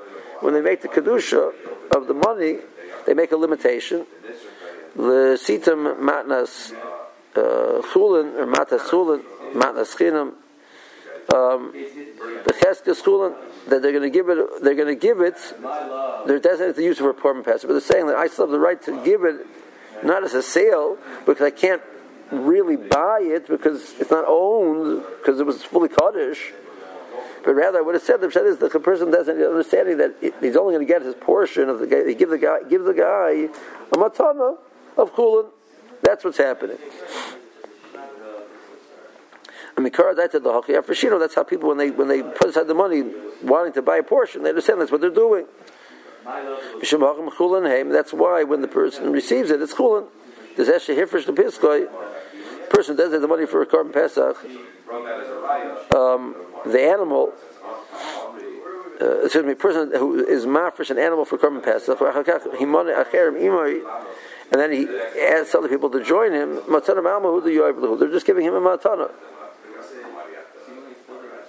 when 0.41 0.53
they 0.53 0.61
make 0.61 0.81
the 0.81 0.87
kedusha 0.87 1.53
of 1.95 2.07
the 2.07 2.13
money, 2.13 2.59
they 3.05 3.13
make 3.13 3.31
a 3.31 3.37
limitation. 3.37 4.05
The 4.95 5.39
matnas 5.99 6.73
uh, 7.35 7.81
chulin 7.91 8.35
or 8.35 8.45
matas 8.45 8.81
chulin 8.81 9.23
matnas 9.53 9.95
chinam. 9.95 10.33
Um, 11.33 11.71
the 11.71 12.53
cheskes 12.53 13.01
chulin 13.01 13.35
that 13.69 13.81
they're 13.81 13.91
going 13.91 14.03
to 14.03 14.09
give 14.09 14.29
it, 14.29 14.37
they're 14.61 14.75
going 14.75 14.87
to 14.87 14.95
give 14.95 15.21
it, 15.21 15.35
they're 16.27 16.39
designated 16.39 16.75
to 16.75 16.83
use 16.83 16.97
for 16.99 17.09
a 17.09 17.13
poor 17.13 17.33
but 17.33 17.67
they're 17.67 17.79
saying 17.79 18.07
that 18.07 18.15
I 18.15 18.27
still 18.27 18.45
have 18.45 18.51
the 18.51 18.59
right 18.59 18.81
to 18.83 19.03
give 19.03 19.23
it, 19.23 19.47
not 20.03 20.23
as 20.23 20.33
a 20.33 20.43
sale, 20.43 20.97
because 21.25 21.41
I 21.41 21.49
can't 21.49 21.81
really 22.31 22.75
buy 22.75 23.19
it 23.21 23.47
because 23.47 23.95
it's 23.99 24.11
not 24.11 24.25
owned, 24.27 25.03
because 25.19 25.39
it 25.39 25.45
was 25.45 25.63
fully 25.63 25.89
Kaddish. 25.89 26.51
But 27.45 27.55
rather, 27.55 27.79
I 27.79 27.81
would 27.81 27.95
have 27.95 28.03
said 28.03 28.21
the 28.21 28.31
said 28.31 28.45
is 28.45 28.57
the 28.57 28.69
person 28.69 29.11
doesn't 29.11 29.41
understanding 29.41 29.97
that 29.97 30.15
he's 30.21 30.55
only 30.55 30.75
going 30.75 30.85
to 30.85 30.93
get 30.93 31.01
his 31.01 31.15
portion 31.15 31.67
of 31.67 31.79
the 31.79 31.87
guy. 31.87 32.13
Give 32.13 32.29
the 32.29 32.37
guy, 32.37 32.59
give 32.69 32.83
the 32.83 32.93
guy 32.93 33.49
a 33.91 33.97
matana 33.97 34.57
of 34.97 35.13
kulin. 35.13 35.47
That's 36.01 36.23
what's 36.23 36.37
happening. 36.37 36.77
I 39.75 39.81
mean, 39.81 39.91
the 39.91 41.17
That's 41.19 41.35
how 41.35 41.43
people 41.43 41.69
when 41.69 41.77
they 41.77 41.89
when 41.91 42.07
they 42.07 42.21
put 42.21 42.49
aside 42.49 42.67
the 42.67 42.73
money, 42.73 43.03
wanting 43.41 43.73
to 43.73 43.81
buy 43.81 43.97
a 43.97 44.03
portion, 44.03 44.43
they 44.43 44.49
understand 44.49 44.79
that's 44.79 44.91
what 44.91 45.01
they're 45.01 45.09
doing. 45.09 45.45
That's 46.23 48.13
why 48.13 48.43
when 48.43 48.61
the 48.61 48.67
person 48.67 49.11
receives 49.11 49.49
it, 49.49 49.61
it's 49.61 49.73
chulin. 49.73 50.07
There's 50.55 50.69
actually 50.69 50.97
hifresh 50.97 51.25
the 51.25 51.33
piskoy. 51.33 51.87
Person 52.69 52.95
does 52.95 53.11
have 53.11 53.21
the 53.21 53.27
money 53.27 53.45
for 53.45 53.61
a 53.61 53.65
korban 53.65 53.91
pesach. 53.91 54.37
Um, 55.95 56.35
the 56.65 56.81
animal. 56.81 57.33
Uh, 59.01 59.21
excuse 59.23 59.43
me, 59.43 59.55
person 59.55 59.91
who 59.95 60.23
is 60.23 60.45
mafresh 60.45 60.91
an 60.91 60.99
animal 60.99 61.25
for 61.25 61.37
korban 61.37 61.63
pesach, 61.63 61.99
and 64.51 64.61
then 64.61 64.71
he 64.71 64.87
asks 65.19 65.55
other 65.55 65.67
people 65.67 65.89
to 65.91 66.03
join 66.03 66.31
him. 66.31 66.59
They're 66.67 68.11
just 68.11 68.25
giving 68.25 68.45
him 68.45 68.53
a 68.53 68.61
matana. 68.61 69.11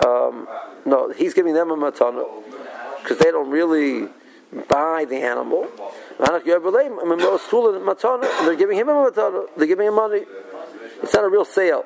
Um, 0.04 0.48
no, 0.84 1.10
he's 1.10 1.34
giving 1.34 1.54
them 1.54 1.70
a 1.70 1.76
matana 1.76 2.24
because 3.02 3.18
they 3.18 3.30
don't 3.30 3.50
really 3.50 4.08
buy 4.68 5.04
the 5.04 5.16
animal. 5.16 5.68
They're 6.18 6.40
giving 8.56 8.76
him 8.76 8.88
a 8.88 8.92
matana. 9.10 9.46
They're 9.56 9.66
giving 9.66 9.86
him 9.86 9.94
money. 9.94 10.24
It's 11.02 11.14
not 11.14 11.24
a 11.24 11.28
real 11.28 11.44
sale. 11.44 11.84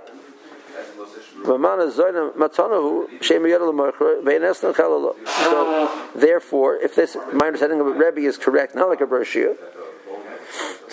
So, 5.44 5.88
therefore, 6.14 6.76
if 6.76 6.94
this 6.94 7.16
my 7.32 7.46
understanding 7.46 7.80
of 7.80 7.86
Rebbe 7.86 8.20
is 8.20 8.36
correct, 8.36 8.74
not 8.74 8.88
like 8.88 9.00
a 9.00 9.06
brochure, 9.06 9.54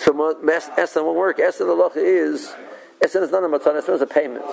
so 0.06 0.12
Esan 0.12 1.04
won't 1.04 1.18
work. 1.18 1.38
Esan 1.38 1.66
the 1.66 2.00
is 2.00 2.54
Esan 3.00 3.22
is 3.22 3.32
not 3.32 3.42
a 3.42 3.48
matana. 3.48 3.82
Esan 3.82 3.94
is 3.94 4.02
a 4.02 4.06
payment. 4.06 4.44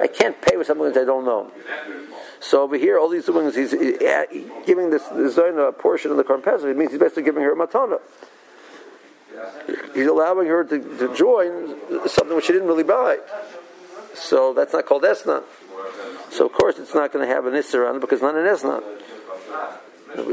I 0.00 0.06
can't 0.06 0.40
pay 0.40 0.56
with 0.56 0.68
something 0.68 0.92
that 0.92 0.96
I 0.96 1.04
don't 1.04 1.24
know. 1.24 1.50
So 2.38 2.62
over 2.62 2.76
here, 2.76 2.96
all 2.96 3.08
these 3.08 3.26
things, 3.26 3.56
he's 3.56 3.74
uh, 3.74 4.24
giving 4.64 4.90
this, 4.90 5.02
this 5.08 5.36
a 5.36 5.72
portion 5.76 6.12
of 6.12 6.18
the 6.18 6.22
korban 6.22 6.44
pesach. 6.44 6.68
It 6.68 6.76
means 6.76 6.92
he's 6.92 7.00
basically 7.00 7.24
giving 7.24 7.42
her 7.42 7.52
a 7.52 7.56
matana. 7.56 7.98
He's 9.92 10.06
allowing 10.06 10.46
her 10.46 10.62
to, 10.62 10.78
to 10.78 11.14
join 11.16 12.08
something 12.08 12.36
which 12.36 12.44
she 12.44 12.52
didn't 12.52 12.68
really 12.68 12.84
buy. 12.84 13.18
So 14.14 14.54
that's 14.54 14.72
not 14.72 14.86
called 14.86 15.02
esnan. 15.02 15.42
So 16.30 16.46
of 16.46 16.52
course 16.52 16.78
it's 16.78 16.94
not 16.94 17.12
going 17.12 17.26
to 17.26 17.34
have 17.34 17.46
an 17.46 17.54
isser 17.54 17.88
on 17.88 17.96
it 17.96 18.00
because 18.00 18.20
it's 18.20 18.22
not 18.22 18.36
an 18.36 18.46
esnan. 18.46 18.84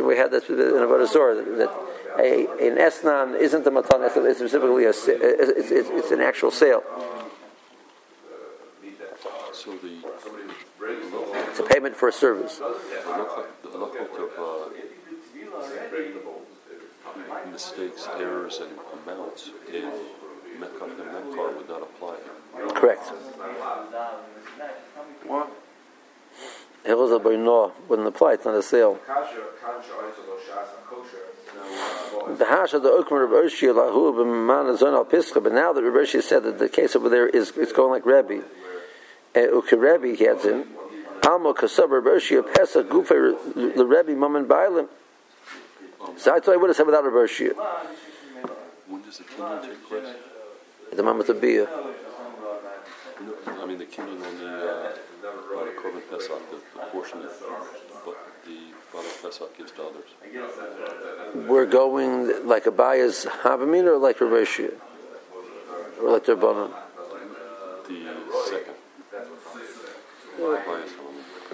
We 0.06 0.16
had 0.16 0.30
this 0.30 0.48
in 0.48 0.60
a 0.60 1.08
Zorah 1.08 1.36
that, 1.36 1.58
that 1.58 1.93
a, 2.20 2.48
an 2.62 2.78
esnan 2.78 3.40
isn't 3.40 3.66
a 3.66 3.72
matana. 3.72 4.06
It's 4.16 4.40
specifically 4.40 4.86
a, 4.86 4.90
it's, 4.90 5.08
it's, 5.08 5.90
it's 5.90 6.12
an 6.12 6.22
actual 6.22 6.52
sale. 6.52 6.84
So 9.54 9.78
the 9.78 10.04
it's 11.50 11.60
a 11.60 11.64
payment 11.64 11.96
for 11.96 12.10
a 12.10 12.12
service. 12.12 12.58
The 12.58 13.78
lookout 13.78 14.10
of 14.18 14.32
uh, 14.40 14.70
mistakes, 17.52 18.08
errors, 18.18 18.60
and 18.60 18.72
amounts 19.04 19.52
in 19.72 19.92
Mekach 20.60 21.00
and 21.00 21.00
Mekar 21.00 21.56
would 21.56 21.70
not 21.70 21.84
apply. 21.84 22.18
Correct. 22.74 23.08
What? 25.26 25.50
Hilchos 26.86 27.72
wouldn't 27.88 28.08
apply. 28.08 28.34
It's 28.34 28.46
not 28.46 28.56
a 28.56 28.64
sale. 28.64 29.00
The 32.28 32.46
hash 32.46 32.74
of 32.74 32.84
the 32.84 32.90
Okmer 32.90 33.26
of 33.26 33.32
Oshia 33.32 33.74
Lahu 33.74 34.14
b'man 34.14 34.78
zon 34.78 34.94
al 34.94 35.06
Pischa, 35.06 35.44
but 35.44 35.52
now 35.54 35.74
that 35.74 35.84
Rabbi 35.84 36.06
said 36.06 36.44
that 36.44 36.58
the 36.58 36.70
case 36.70 36.96
over 36.96 37.10
there 37.10 37.28
is 37.28 37.52
it's 37.58 37.74
going 37.74 37.92
like 37.92 38.06
Rebbe, 38.06 38.44
Ukerebi 39.36 40.18
gets 40.18 40.46
in. 40.46 40.66
Alma 41.26 41.54
kasaber 41.54 42.02
bershia 42.02 42.44
pesach 42.54 42.88
gufe 42.90 43.10
the 43.76 43.86
Rebbe 43.86 44.12
mammon 44.12 44.46
bailim. 44.46 44.88
So 46.18 46.36
I 46.36 46.40
thought 46.40 46.54
I 46.54 46.58
would 46.58 46.70
have 46.70 46.76
said 46.76 46.86
without 46.86 47.06
a 47.06 47.10
bershia. 47.10 47.54
When 48.88 49.02
does 49.02 49.18
the 49.18 49.24
kinyan 49.24 49.62
take 49.62 49.88
place? 49.88 50.16
The 50.92 51.04
moment 51.04 51.30
of 51.30 51.40
bia. 51.40 51.68
I 53.48 53.66
mean 53.66 53.78
the 53.78 53.86
kinyan 53.86 54.22
on 54.26 54.38
the 54.40 54.48
uh, 54.48 55.82
korban 55.82 56.02
pesach, 56.10 56.42
the, 56.52 56.58
the 56.80 56.86
portion 56.88 57.22
that 57.22 57.32
the 58.46 58.74
Bala 58.92 59.06
Pesach 59.22 59.58
gives 59.58 59.72
to 59.72 59.84
others. 59.84 60.10
We're 61.48 61.66
going 61.66 62.48
like 62.48 62.66
a 62.66 62.72
bias 62.72 63.26
Havamin 63.26 63.86
or 63.86 63.98
like 63.98 64.22
a 64.22 64.26
Rishia? 64.26 64.74
Or 66.02 66.12
like 66.12 66.26
Rabbanon? 66.26 66.72
The 67.88 68.14
second. 68.50 68.76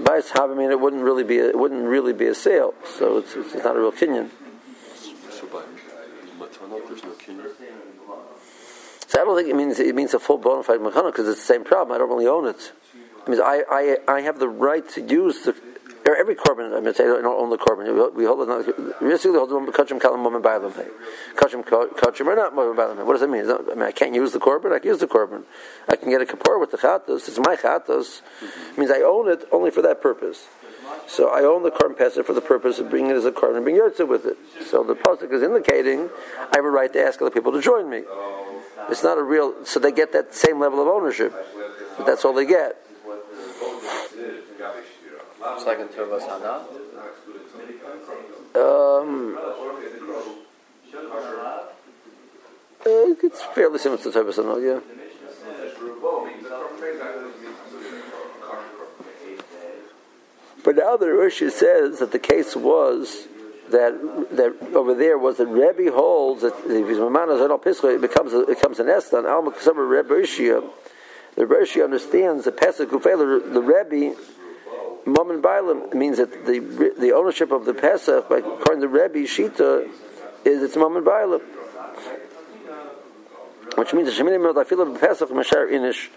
Bias 0.03 0.29
Havamin, 0.31 0.71
it 0.71 0.79
wouldn't 0.79 1.03
really 1.03 1.23
be 1.23 1.39
a, 1.39 1.49
it 1.49 1.59
wouldn't 1.59 1.83
really 1.83 2.13
be 2.13 2.27
a 2.27 2.35
sale, 2.35 2.73
so 2.85 3.17
it's, 3.17 3.35
it's, 3.35 3.53
it's 3.55 3.63
not 3.63 3.75
a 3.75 3.79
real 3.79 3.91
kinyan. 3.91 4.29
So 5.29 5.45
by 5.47 5.63
Matana, 6.39 6.87
there's 6.87 7.03
no 7.03 7.11
kinyan? 7.11 7.51
So 9.07 9.21
I 9.21 9.25
don't 9.25 9.35
think 9.35 9.49
it 9.49 9.55
means 9.55 9.79
it 9.79 9.95
means 9.95 10.13
a 10.13 10.19
full 10.19 10.37
bona 10.37 10.63
fide 10.63 10.79
mechana 10.79 11.07
because 11.07 11.27
it's 11.27 11.39
the 11.39 11.53
same 11.53 11.63
problem. 11.63 11.95
I 11.95 11.97
don't 11.97 12.09
really 12.09 12.27
own 12.27 12.47
it. 12.47 12.71
means 13.27 13.41
I, 13.41 13.63
I, 13.69 13.97
I 14.07 14.21
have 14.21 14.39
the 14.39 14.47
right 14.47 14.87
to 14.89 15.01
use 15.01 15.41
the 15.41 15.51
or 15.51 15.78
every 16.05 16.35
korban. 16.35 16.75
I 16.75 16.79
mean, 16.79 16.93
say 16.93 17.03
I 17.03 17.07
don't 17.07 17.25
own 17.25 17.49
the 17.49 17.57
korban. 17.57 18.13
We 18.13 18.25
hold 18.25 18.41
it. 18.41 18.99
Basically, 18.99 19.37
hold 19.37 19.49
the 19.49 19.71
kachim 19.71 19.99
kalam 19.99 20.19
moment 20.19 20.43
bailam 20.43 20.75
hey. 20.75 20.87
Kachim 21.35 21.63
kachim 21.63 22.27
or 22.27 22.35
not 22.35 22.55
moment 22.55 22.77
bailam 22.77 23.05
What 23.05 23.13
does 23.13 23.21
that 23.21 23.29
mean? 23.29 23.47
Not, 23.47 23.71
I 23.71 23.75
mean, 23.75 23.83
I 23.83 23.91
can't 23.91 24.13
use 24.13 24.31
the 24.33 24.39
korban. 24.39 24.73
I 24.73 24.79
can 24.79 24.89
use 24.89 24.99
the 24.99 25.07
korban. 25.07 25.43
I 25.87 25.95
can 25.95 26.09
get 26.09 26.21
a 26.21 26.25
kapor 26.25 26.59
with 26.59 26.71
the 26.71 26.77
chatos. 26.77 27.27
It's 27.27 27.39
my 27.39 27.55
chatos. 27.55 28.21
It 28.41 28.77
means 28.77 28.91
I 28.91 29.01
own 29.01 29.29
it 29.29 29.47
only 29.51 29.71
for 29.71 29.81
that 29.81 30.01
purpose. 30.01 30.47
So 31.07 31.29
I 31.29 31.41
own 31.41 31.63
the 31.63 31.71
korban 31.71 31.97
pesach 31.97 32.25
for 32.25 32.33
the 32.33 32.41
purpose 32.41 32.79
of 32.79 32.89
bringing 32.89 33.11
it 33.11 33.15
as 33.15 33.25
a 33.25 33.31
korban 33.31 33.57
and 33.57 33.63
bring 33.63 33.77
yotze 33.77 34.07
with 34.07 34.25
it. 34.25 34.37
So 34.65 34.83
the 34.83 34.95
pasuk 34.95 35.31
is 35.31 35.43
indicating 35.43 36.09
I 36.37 36.57
have 36.57 36.65
a 36.65 36.69
right 36.69 36.91
to 36.93 37.03
ask 37.03 37.21
other 37.21 37.31
people 37.31 37.51
to 37.51 37.61
join 37.61 37.89
me. 37.89 38.03
It's 38.89 39.03
not 39.03 39.17
a 39.17 39.23
real. 39.23 39.65
So 39.65 39.79
they 39.79 39.91
get 39.91 40.13
that 40.13 40.33
same 40.33 40.59
level 40.59 40.81
of 40.81 40.87
ownership, 40.87 41.33
but 41.97 42.05
that's 42.05 42.25
all 42.25 42.33
they 42.33 42.45
get. 42.45 42.77
It's 45.51 45.65
in 45.79 45.87
Tovas 45.87 46.21
Hana. 46.21 46.63
Um, 48.55 49.37
uh, 52.85 53.15
it's 53.23 53.41
fairly 53.43 53.79
similar 53.79 54.01
to 54.01 54.09
Tovas 54.09 54.35
Hana, 54.35 54.59
yeah. 54.59 54.79
But 60.63 60.75
now 60.75 60.97
the 60.97 61.11
Rosh 61.11 61.39
says 61.39 61.99
that 61.99 62.11
the 62.11 62.19
case 62.19 62.55
was 62.55 63.27
that 63.69 63.93
that 64.31 64.75
over 64.75 64.93
there 64.93 65.17
was 65.17 65.37
that 65.37 65.47
Rebbe 65.47 65.91
holds 65.91 66.41
that 66.41 66.53
if 66.65 66.87
he's 66.87 66.97
Mamanas 66.97 67.39
Adal 67.39 67.61
Pischa, 67.61 67.95
it 67.95 68.01
becomes 68.01 68.33
a, 68.33 68.41
it 68.41 68.47
becomes 68.49 68.79
an 68.79 68.87
Estan. 68.87 69.25
Alma 69.29 69.51
Rebbe. 69.83 70.25
The 71.35 71.45
Rebbe 71.45 71.83
understands 71.83 72.45
the 72.45 72.51
Pesach 72.51 72.89
Kufel, 72.89 73.53
the 73.53 73.61
Rebbe 73.61 74.15
Mom 75.09 75.31
and 75.31 75.43
Bailam 75.43 75.93
means 75.93 76.17
that 76.17 76.45
the 76.45 76.59
the 76.97 77.11
ownership 77.13 77.51
of 77.51 77.65
the 77.65 77.73
Pesach, 77.73 78.29
by 78.29 78.37
according 78.37 78.81
to 78.81 78.87
Rebbe 78.87 79.19
Shita, 79.27 79.89
is 80.45 80.63
it's 80.63 80.75
Mom 80.75 80.97
and 80.97 81.05
Bailam. 81.05 81.41
Which 83.75 83.93
means 83.93 84.09
Pesach 84.17 85.29
Inish 85.29 86.09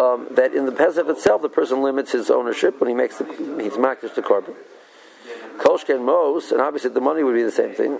um, 0.00 0.28
that 0.32 0.54
in 0.54 0.66
the 0.66 0.72
Pesach 0.72 1.08
itself, 1.08 1.42
the 1.42 1.48
person 1.48 1.82
limits 1.82 2.12
his 2.12 2.30
ownership 2.30 2.80
when 2.80 2.88
he 2.88 2.94
makes 2.94 3.18
the, 3.18 3.24
he's 3.62 3.74
makish 3.74 4.14
the 4.14 4.22
korban. 4.22 4.54
Kolshken 5.58 6.04
Mos, 6.04 6.50
and 6.50 6.60
obviously 6.60 6.90
the 6.90 7.00
money 7.00 7.22
would 7.22 7.34
be 7.34 7.42
the 7.42 7.52
same 7.52 7.74
thing. 7.74 7.98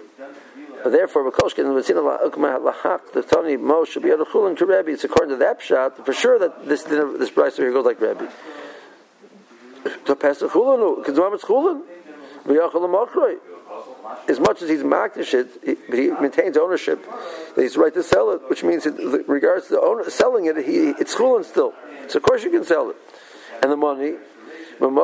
But 0.83 0.91
therefore, 0.91 1.31
Kolshken 1.31 1.67
Lahak, 1.67 3.13
the 3.13 3.23
Tony 3.23 3.57
Mos 3.57 3.89
should 3.89 4.03
be 4.03 4.09
to 4.09 4.55
to 4.57 4.67
Rebbe. 4.67 4.91
It's 4.91 5.05
according 5.05 5.31
to 5.31 5.37
that 5.37 5.63
shot 5.63 6.05
for 6.05 6.13
sure 6.13 6.39
that 6.39 6.67
this 6.67 6.83
this 6.83 7.31
price 7.31 7.57
here 7.57 7.73
goes 7.73 7.85
like 7.85 8.01
Rebbe. 8.01 8.33
To 9.85 10.15
Chulanu, 10.15 10.97
because 10.97 11.19
it's 11.19 11.45
Chulan, 11.45 11.83
as 14.29 14.41
much 14.41 14.63
as 14.63 14.69
he's 14.69 14.83
makdish 14.83 15.35
it, 15.35 15.65
but 15.89 15.99
he 15.99 16.11
maintains 16.11 16.57
ownership, 16.57 17.05
that 17.55 17.63
he's 17.63 17.77
right 17.77 17.95
to 17.95 18.03
sell 18.03 18.31
it, 18.33 18.41
which 18.49 18.65
means 18.65 18.87
in 18.87 19.25
regards 19.27 19.69
to 19.69 19.81
owner, 19.81 20.09
selling 20.11 20.47
it, 20.47 20.57
he, 20.57 20.91
it's 20.91 21.15
chulin 21.15 21.45
still. 21.45 21.73
So 22.09 22.19
of 22.19 22.23
course 22.23 22.43
you 22.43 22.51
can 22.51 22.65
sell 22.65 22.91
it. 22.91 22.97
And 23.63 23.71
the 23.71 23.77
money, 23.77 24.15
and 24.81 24.97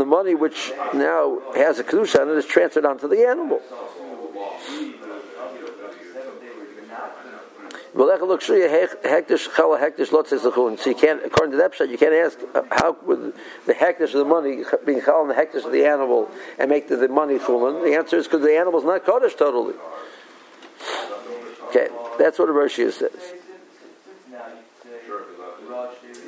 the 0.00 0.04
money 0.04 0.34
which 0.34 0.72
now 0.94 1.38
has 1.54 1.78
a 1.78 1.84
kedusha 1.84 2.20
on 2.20 2.28
it 2.28 2.36
is 2.36 2.44
transferred 2.46 2.84
onto 2.84 3.08
the 3.08 3.26
animal. 3.26 3.62
So 7.98 8.06
you 10.86 10.94
can't, 10.94 11.24
according 11.24 11.50
to 11.50 11.56
that 11.56 11.72
pshat, 11.74 11.90
you 11.90 11.98
can't 11.98 12.14
ask 12.14 12.38
how 12.70 12.96
would 13.06 13.32
the 13.66 13.74
hektish 13.74 14.14
of 14.14 14.20
the 14.20 14.24
money 14.24 14.62
being 14.86 15.02
chal 15.02 15.22
and 15.22 15.30
the 15.30 15.34
hektish 15.34 15.64
of 15.64 15.72
the 15.72 15.84
animal 15.84 16.30
and 16.60 16.70
make 16.70 16.86
the, 16.86 16.94
the 16.94 17.08
money 17.08 17.40
chulin. 17.40 17.82
The 17.82 17.96
answer 17.96 18.18
is 18.18 18.28
because 18.28 18.42
the 18.42 18.56
animal 18.56 18.78
is 18.78 18.84
not 18.84 19.04
kodesh 19.04 19.36
totally. 19.36 19.74
Okay, 21.70 21.88
that's 22.20 22.38
what 22.38 22.48
Roshia 22.50 22.92
says. 22.92 23.10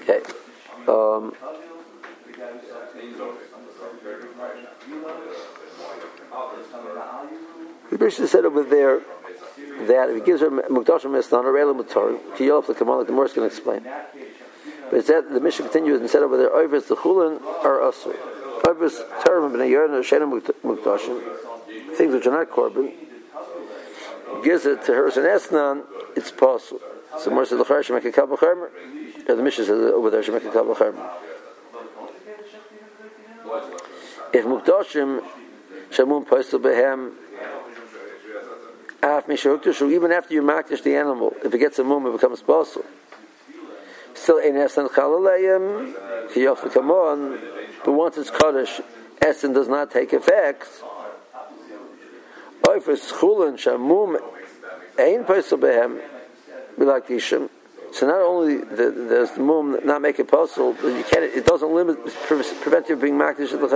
Okay. 0.01 0.23
Um, 0.89 1.35
the 7.91 7.97
Roshia 7.97 8.27
said 8.27 8.45
over 8.45 8.65
there 8.65 9.03
that 9.87 10.11
if 10.11 10.17
he 10.17 10.23
gives 10.23 10.41
her 10.41 10.51
Mukdashim 10.51 11.13
Estan 11.17 11.45
or 11.45 11.57
Elam 11.59 11.79
Mutar, 11.83 12.19
Kiyolf 12.37 12.67
the 12.67 12.75
Kamal, 12.75 12.99
the 12.99 13.05
Gemara 13.07 13.27
is 13.27 13.33
going 13.33 13.49
to 13.49 13.55
explain. 13.55 13.83
But 14.91 14.99
it 14.99 15.07
said, 15.07 15.31
the 15.31 15.41
Mishnah 15.41 15.69
continues 15.69 16.01
and 16.01 16.11
said 16.11 16.23
over 16.23 16.37
there, 16.37 16.51
Oivers 16.51 16.89
the 16.89 16.97
Chulin 16.97 17.41
are 17.65 17.79
Asur. 17.79 18.17
Oivers 18.63 18.99
Term 19.25 19.53
B'nai 19.53 19.71
Yerna 19.71 20.01
Shena 20.03 20.27
Mukdashim, 20.63 21.97
things 21.97 22.13
which 22.13 22.27
are 22.27 22.33
not 22.33 22.51
Korban, 22.51 22.93
gives 24.43 24.67
it 24.67 24.83
to 24.85 24.93
her 24.95 25.09
as 25.09 25.17
an 25.17 25.25
Esnan, 25.25 25.85
it's 26.17 26.31
possible. 26.31 26.81
So 27.19 27.31
Gemara 27.31 27.47
says, 27.47 27.61
L'char 27.61 27.83
Shemek 27.83 28.13
Ekal 28.13 28.29
B'charmer, 28.37 28.69
the 29.27 29.37
Mishnah 29.37 29.65
says 29.65 29.93
over 29.93 30.11
there, 30.11 30.23
Shemek 30.23 30.41
Ekal 30.41 30.75
B'charmer. 30.75 31.11
If 34.33 34.45
Mukdashim, 34.45 35.25
Shamun 35.91 36.27
Postel 36.27 36.61
Behem, 36.61 37.13
even 39.03 40.13
after 40.13 40.35
you 40.35 40.43
makdish 40.43 40.83
the 40.83 40.95
animal, 40.97 41.35
if 41.45 41.55
it 41.55 41.59
gets 41.59 41.79
a 41.79 41.85
mum, 41.85 42.07
it 42.07 42.13
becomes 42.13 42.43
possible. 42.43 42.85
Still, 44.15 44.39
ein 44.39 44.55
esan 44.55 44.89
chalalayim, 44.89 45.95
come 46.73 46.91
on, 46.91 47.39
but 47.85 47.93
once 47.93 48.19
it's 48.19 48.31
kaddish, 48.31 48.81
esan 49.21 49.55
does 49.55 49.69
not 49.69 49.91
take 49.91 50.13
effect. 50.13 50.69
Oifus 52.63 53.13
chulin 53.13 53.57
shamum 53.57 54.21
ein 54.99 55.25
posel 55.25 55.59
behem, 55.59 56.01
bilakishim. 56.77 57.49
So 57.93 58.07
not 58.07 58.21
only 58.21 58.59
does 58.59 59.33
the 59.33 59.41
mum 59.41 59.81
not 59.85 60.01
make 60.01 60.21
it 60.21 60.29
possible, 60.29 60.75
but 60.81 60.89
you 60.89 61.03
can't. 61.03 61.25
It 61.25 61.45
doesn't 61.45 61.73
limit, 61.73 62.05
prevent 62.27 62.89
you 62.89 62.95
from 62.95 63.01
being 63.01 63.15
makdish 63.15 63.53
at 63.53 63.61
the 63.61 63.69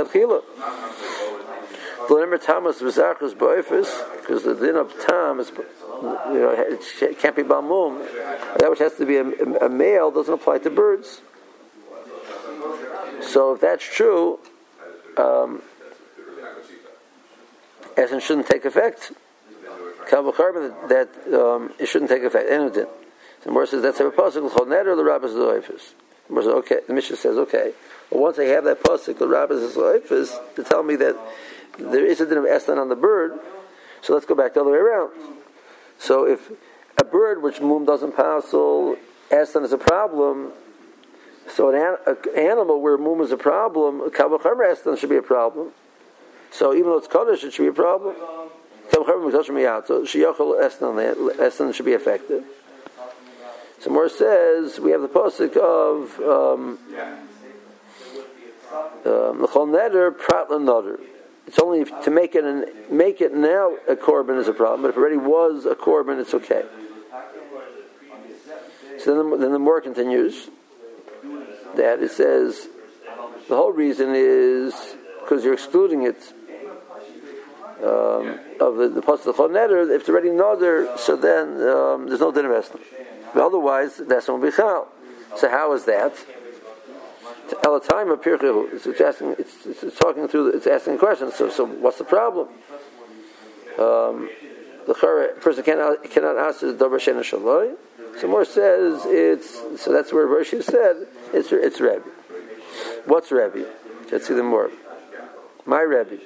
chadchila. 2.06 2.08
V'lemer 2.08 2.44
tamas 2.44 2.80
v'zachus 2.80 3.34
ba'ofis, 3.34 4.20
because 4.20 4.42
the 4.42 4.54
din 4.54 4.76
of 4.76 4.92
tam 5.06 5.40
is, 5.40 5.50
you 5.50 6.40
know, 6.40 6.54
it 6.56 7.18
can't 7.18 7.36
be 7.36 7.42
bamum. 7.42 8.04
That 8.58 8.70
which 8.70 8.78
has 8.78 8.94
to 8.94 9.06
be 9.06 9.16
a, 9.16 9.24
a, 9.64 9.68
male 9.68 10.10
doesn't 10.10 10.34
apply 10.34 10.58
to 10.58 10.70
birds. 10.70 11.20
So 13.20 13.54
if 13.54 13.60
that's 13.60 13.84
true, 13.84 14.38
um, 15.16 15.62
Essen 17.96 18.20
shouldn't 18.20 18.46
take 18.46 18.64
effect. 18.64 19.12
Kavachar 20.08 20.88
that 20.88 21.08
um, 21.34 21.72
it 21.78 21.86
shouldn't 21.86 22.10
take 22.10 22.22
effect. 22.22 22.50
Anything. 22.50 22.86
So 23.42 23.50
Mor 23.50 23.66
says 23.66 23.82
that's 23.82 24.00
a 24.00 24.04
pasuk. 24.04 24.50
Chol 24.50 24.66
neder 24.66 24.96
the 24.96 25.04
rabbis 25.04 25.30
loifis. 25.30 25.94
Mor 26.28 26.42
says 26.42 26.52
okay. 26.52 26.80
The 26.86 26.92
Mishnah 26.92 27.16
says 27.16 27.36
okay. 27.38 27.72
Well, 28.10 28.22
once 28.22 28.38
I 28.38 28.44
have 28.44 28.64
that 28.64 28.82
pasuk, 28.82 29.18
the 29.18 29.28
rabbis 29.28 29.76
loifis 29.76 30.54
to 30.56 30.64
tell 30.64 30.82
me 30.82 30.96
that 30.96 31.16
there 31.78 32.06
is 32.06 32.20
a 32.20 32.26
din 32.26 32.38
of 32.38 32.44
estan 32.44 32.78
on 32.78 32.88
the 32.88 32.96
bird, 32.96 33.38
so 34.02 34.14
let's 34.14 34.26
go 34.26 34.34
back 34.34 34.54
the 34.54 34.60
other 34.60 34.72
way 34.72 34.78
around. 34.78 35.10
So 35.98 36.26
if 36.26 36.50
a 36.98 37.04
bird 37.04 37.42
which 37.42 37.60
mum 37.60 37.84
doesn't 37.84 38.16
passel, 38.16 38.96
estan 39.30 39.64
is 39.64 39.72
a 39.72 39.78
problem, 39.78 40.52
so 41.48 41.70
an, 41.70 41.96
an 42.06 42.16
animal 42.36 42.80
where 42.80 42.96
mum 42.96 43.20
is 43.20 43.32
a 43.32 43.36
problem, 43.36 44.00
kavachamer 44.10 44.72
estan 44.72 44.98
should 44.98 45.10
be 45.10 45.16
a 45.16 45.22
problem. 45.22 45.72
So 46.50 46.72
even 46.72 46.90
though 46.90 46.98
it's 46.98 47.08
kaddish, 47.08 47.42
it 47.42 47.52
should 47.52 47.64
be 47.64 47.68
a 47.68 47.72
problem. 47.72 48.14
Estan 51.36 51.74
should 51.74 51.84
be 51.84 51.92
effective. 51.92 52.44
So 53.80 54.08
says 54.08 54.78
we 54.78 54.92
have 54.92 55.02
the 55.02 55.08
pasuk 55.08 55.56
of 55.56 56.20
um, 56.20 56.78
um, 59.04 59.46
It's 61.46 61.58
only 61.58 61.84
to 61.84 62.10
make 62.10 62.34
it 62.34 62.44
an, 62.44 62.64
make 62.90 63.20
it 63.20 63.34
now 63.34 63.76
a 63.88 63.96
korban 63.96 64.38
is 64.40 64.48
a 64.48 64.52
problem, 64.52 64.82
but 64.82 64.88
if 64.88 64.96
it 64.96 65.00
already 65.00 65.18
was 65.18 65.66
a 65.66 65.74
korban, 65.74 66.18
it's 66.20 66.34
okay. 66.34 66.62
So 68.98 69.14
then 69.14 69.30
the, 69.30 69.36
then 69.36 69.52
the 69.52 69.58
more 69.58 69.80
continues 69.80 70.48
that 71.76 72.02
it 72.02 72.10
says 72.10 72.68
the 73.48 73.56
whole 73.56 73.72
reason 73.72 74.12
is 74.14 74.96
because 75.20 75.44
you're 75.44 75.54
excluding 75.54 76.04
it 76.04 76.32
um, 77.82 78.38
of 78.60 78.76
the, 78.76 78.88
the 78.88 79.00
the 79.00 79.32
neder. 79.48 79.94
If 79.94 80.02
it's 80.02 80.08
already 80.08 80.30
neder, 80.30 80.98
so 80.98 81.16
then 81.16 81.60
um, 81.68 82.08
there's 82.08 82.20
no 82.20 82.32
din 82.32 82.46
of 82.46 82.80
But 83.34 83.44
otherwise, 83.44 83.96
that's 83.96 84.28
not 84.28 84.40
bichal. 84.40 84.86
So 85.36 85.50
how 85.50 85.72
is 85.74 85.84
that? 85.84 86.14
Elatime 87.52 88.16
Pirchihu. 88.16 88.86
It's 88.86 89.00
asking, 89.00 89.36
it's, 89.38 89.66
it's, 89.66 89.98
talking 89.98 90.28
through, 90.28 90.48
it's 90.50 90.66
asking 90.66 90.98
questions. 90.98 91.34
So, 91.34 91.48
so 91.50 91.64
what's 91.66 91.98
the 91.98 92.04
problem? 92.04 92.48
Um, 93.78 94.30
the 94.86 94.94
person 95.40 95.64
cannot 95.64 96.04
cannot 96.04 96.36
ask 96.36 96.60
the 96.60 96.74
davar 96.74 97.00
shena 97.00 97.20
shaloi. 97.20 97.74
So 98.20 98.28
more 98.28 98.44
says 98.44 99.02
it's 99.06 99.82
so 99.82 99.92
that's 99.92 100.12
where 100.12 100.26
Rashi 100.26 100.62
said 100.62 101.06
it's 101.32 101.50
it's 101.50 101.80
Rebbe. 101.80 102.04
What's 103.06 103.32
Rebbe? 103.32 103.66
Let's 104.12 104.28
see 104.28 104.34
the 104.34 104.42
more. 104.42 104.70
My 105.66 105.80
Rebbe. 105.80 106.18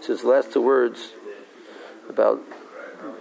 So 0.00 0.12
it's 0.14 0.24
last 0.24 0.52
two 0.52 0.62
words 0.62 1.12
about 2.08 2.40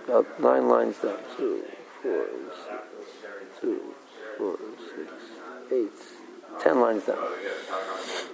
about 0.08 0.40
nine 0.42 0.68
lines 0.68 0.98
down. 0.98 1.18
Two, 1.38 1.64
four, 2.02 2.26
six, 2.66 3.62
two, 3.62 3.82
four, 4.38 4.58
six, 4.96 5.12
eight, 5.72 5.92
ten 6.62 6.80
lines 6.80 7.06
down. 7.06 7.18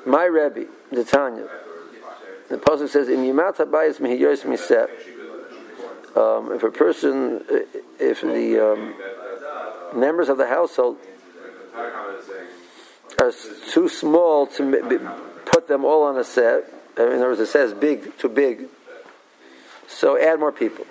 My 0.06 0.26
Rebbe, 0.26 0.66
the 0.92 1.04
Tanya. 1.04 1.48
The 2.50 2.58
pasuk 2.58 2.90
says, 2.90 3.08
"In 3.08 3.20
yimat 3.20 3.56
habayis 3.58 4.00
miseh." 4.00 4.90
Um, 6.16 6.52
if 6.52 6.64
a 6.64 6.72
person, 6.72 7.42
if 7.98 8.22
the 8.22 8.60
um, 8.60 8.96
members 9.98 10.28
of 10.28 10.38
the 10.38 10.48
household 10.48 10.98
are 13.20 13.32
too 13.72 13.88
small 13.88 14.48
to 14.48 14.64
put 15.46 15.70
them 15.70 15.86
all 15.86 16.04
on 16.04 16.18
a 16.18 16.24
set, 16.26 16.66
in 16.98 17.04
other 17.04 17.30
words, 17.30 17.40
it 17.40 17.48
says 17.48 17.74
big, 17.74 18.18
too 18.18 18.28
big, 18.28 18.68
so 19.88 20.18
add 20.22 20.40
more 20.40 20.52
people. 20.52 20.86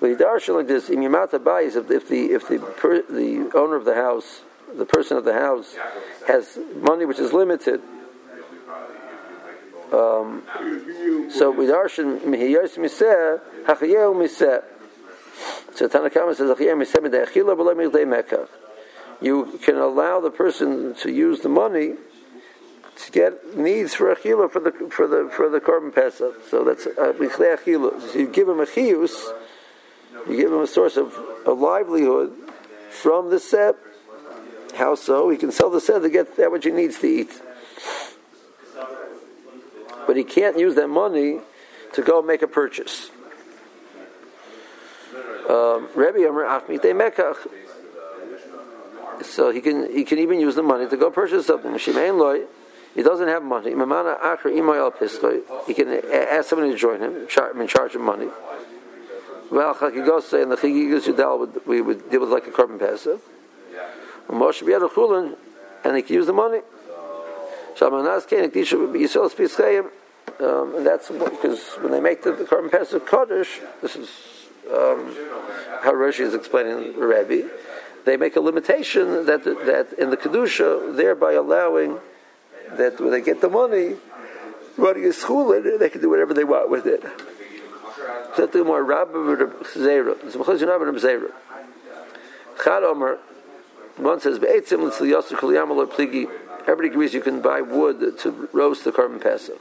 If 0.00 0.18
if 0.18 2.08
the 2.08 2.32
if 2.32 2.48
the 2.48 2.58
per, 2.58 3.02
the 3.02 3.50
owner 3.54 3.76
of 3.76 3.84
the 3.84 3.94
house, 3.94 4.42
the 4.76 4.86
person 4.86 5.16
of 5.16 5.24
the 5.24 5.34
house, 5.34 5.76
has 6.26 6.58
money 6.76 7.04
which 7.04 7.18
is 7.18 7.32
limited. 7.32 7.80
Um, 9.92 10.42
so 11.30 11.50
with 11.50 11.70
miseh. 11.70 13.40
So 15.74 15.88
Tanakama 15.88 16.34
says. 16.34 16.50
You 19.20 19.58
can 19.62 19.76
allow 19.76 20.20
the 20.20 20.30
person 20.30 20.94
to 20.96 21.12
use 21.12 21.40
the 21.40 21.48
money 21.48 21.94
to 22.96 23.10
get 23.10 23.56
needs 23.56 23.94
for 23.94 24.14
achila 24.14 24.50
for 24.50 24.60
the 24.60 24.72
for 24.90 25.06
the 25.06 25.30
for 25.34 25.48
the 25.48 25.60
korban 25.60 25.94
pesach. 25.94 26.34
So 26.48 26.64
that's 26.64 26.86
uh, 26.86 27.12
achila. 27.12 28.14
You 28.14 28.28
give 28.28 28.48
him 28.48 28.60
a 28.60 28.66
chiyus, 28.66 29.32
you 30.28 30.36
give 30.36 30.52
him 30.52 30.60
a 30.60 30.66
source 30.66 30.96
of, 30.96 31.14
of 31.46 31.58
livelihood 31.58 32.32
from 32.90 33.30
the 33.30 33.38
set. 33.38 33.76
How 34.74 34.94
so? 34.94 35.30
He 35.30 35.36
can 35.36 35.52
sell 35.52 35.70
the 35.70 35.80
set 35.80 36.02
to 36.02 36.10
get 36.10 36.36
that 36.36 36.50
which 36.50 36.64
he 36.64 36.70
needs 36.70 36.98
to 37.00 37.06
eat. 37.06 37.40
But 40.06 40.16
he 40.16 40.24
can't 40.24 40.58
use 40.58 40.74
that 40.74 40.88
money 40.88 41.40
to 41.94 42.02
go 42.02 42.22
make 42.22 42.42
a 42.42 42.48
purchase. 42.48 43.10
Um. 45.48 45.88
So 49.22 49.50
he 49.50 49.60
can 49.60 49.92
he 49.92 50.04
can 50.04 50.18
even 50.18 50.40
use 50.40 50.54
the 50.54 50.62
money 50.62 50.88
to 50.88 50.96
go 50.96 51.10
purchase 51.10 51.46
something. 51.46 51.78
He 51.78 53.02
doesn't 53.02 53.28
have 53.28 53.42
money. 53.42 53.70
He 53.70 55.74
can 55.74 56.00
ask 56.12 56.48
somebody 56.48 56.72
to 56.72 56.76
join 56.76 57.00
him, 57.00 57.16
in 57.16 57.68
charge 57.68 57.94
of 57.94 58.00
money. 58.00 58.28
Well, 59.50 59.76
and 59.80 60.52
the 60.52 60.56
Yudal 60.56 61.66
we 61.66 61.80
would 61.80 62.10
deal 62.10 62.20
with 62.20 62.30
like 62.30 62.46
a 62.46 62.50
korban 62.50 62.78
pesach. 62.78 63.20
Moshe 64.28 64.62
B'yad 64.62 65.36
and 65.84 65.94
they 65.94 66.02
can 66.02 66.14
use 66.14 66.26
the 66.26 66.32
money. 66.32 66.60
Shamanas 67.76 68.26
Kenik 68.28 68.52
Disha 68.52 68.76
Yisrael 68.94 69.30
Spischayim. 69.30 69.90
Um, 70.40 70.76
and 70.76 70.86
that's 70.86 71.10
because 71.10 71.74
when 71.80 71.92
they 71.92 72.00
make 72.00 72.22
the, 72.22 72.32
the 72.32 72.44
korban 72.44 72.70
pesach 72.70 73.06
Kodesh, 73.06 73.60
this 73.82 73.94
is 73.94 74.08
um, 74.68 75.14
how 75.82 75.92
Rashi 75.92 76.20
is 76.20 76.34
explaining 76.34 76.98
the 76.98 77.06
Rebbe. 77.06 77.48
They 78.04 78.16
make 78.16 78.36
a 78.36 78.40
limitation 78.40 79.26
that 79.26 79.44
that 79.44 79.92
in 79.98 80.10
the 80.10 80.16
kedusha, 80.16 80.96
thereby 80.96 81.34
allowing 81.34 81.98
that 82.72 83.00
when 83.00 83.10
they 83.10 83.20
get 83.20 83.40
the 83.40 83.48
money, 83.48 83.96
running 84.76 85.04
a 85.04 85.12
school 85.12 85.48
they 85.78 85.88
can 85.88 86.00
do 86.00 86.10
whatever 86.10 86.34
they 86.34 86.44
want 86.44 86.70
with 86.70 86.86
it. 86.86 87.04
Rabbi. 88.36 89.20
Chad 92.62 92.82
Omer, 92.82 93.18
one 93.96 94.20
says. 94.20 94.38
Everybody 96.66 96.88
agrees 96.88 97.12
you 97.12 97.20
can 97.20 97.42
buy 97.42 97.60
wood 97.60 98.18
to 98.20 98.48
roast 98.52 98.84
the 98.84 98.92
korban 98.92 99.22
pesach 99.22 99.60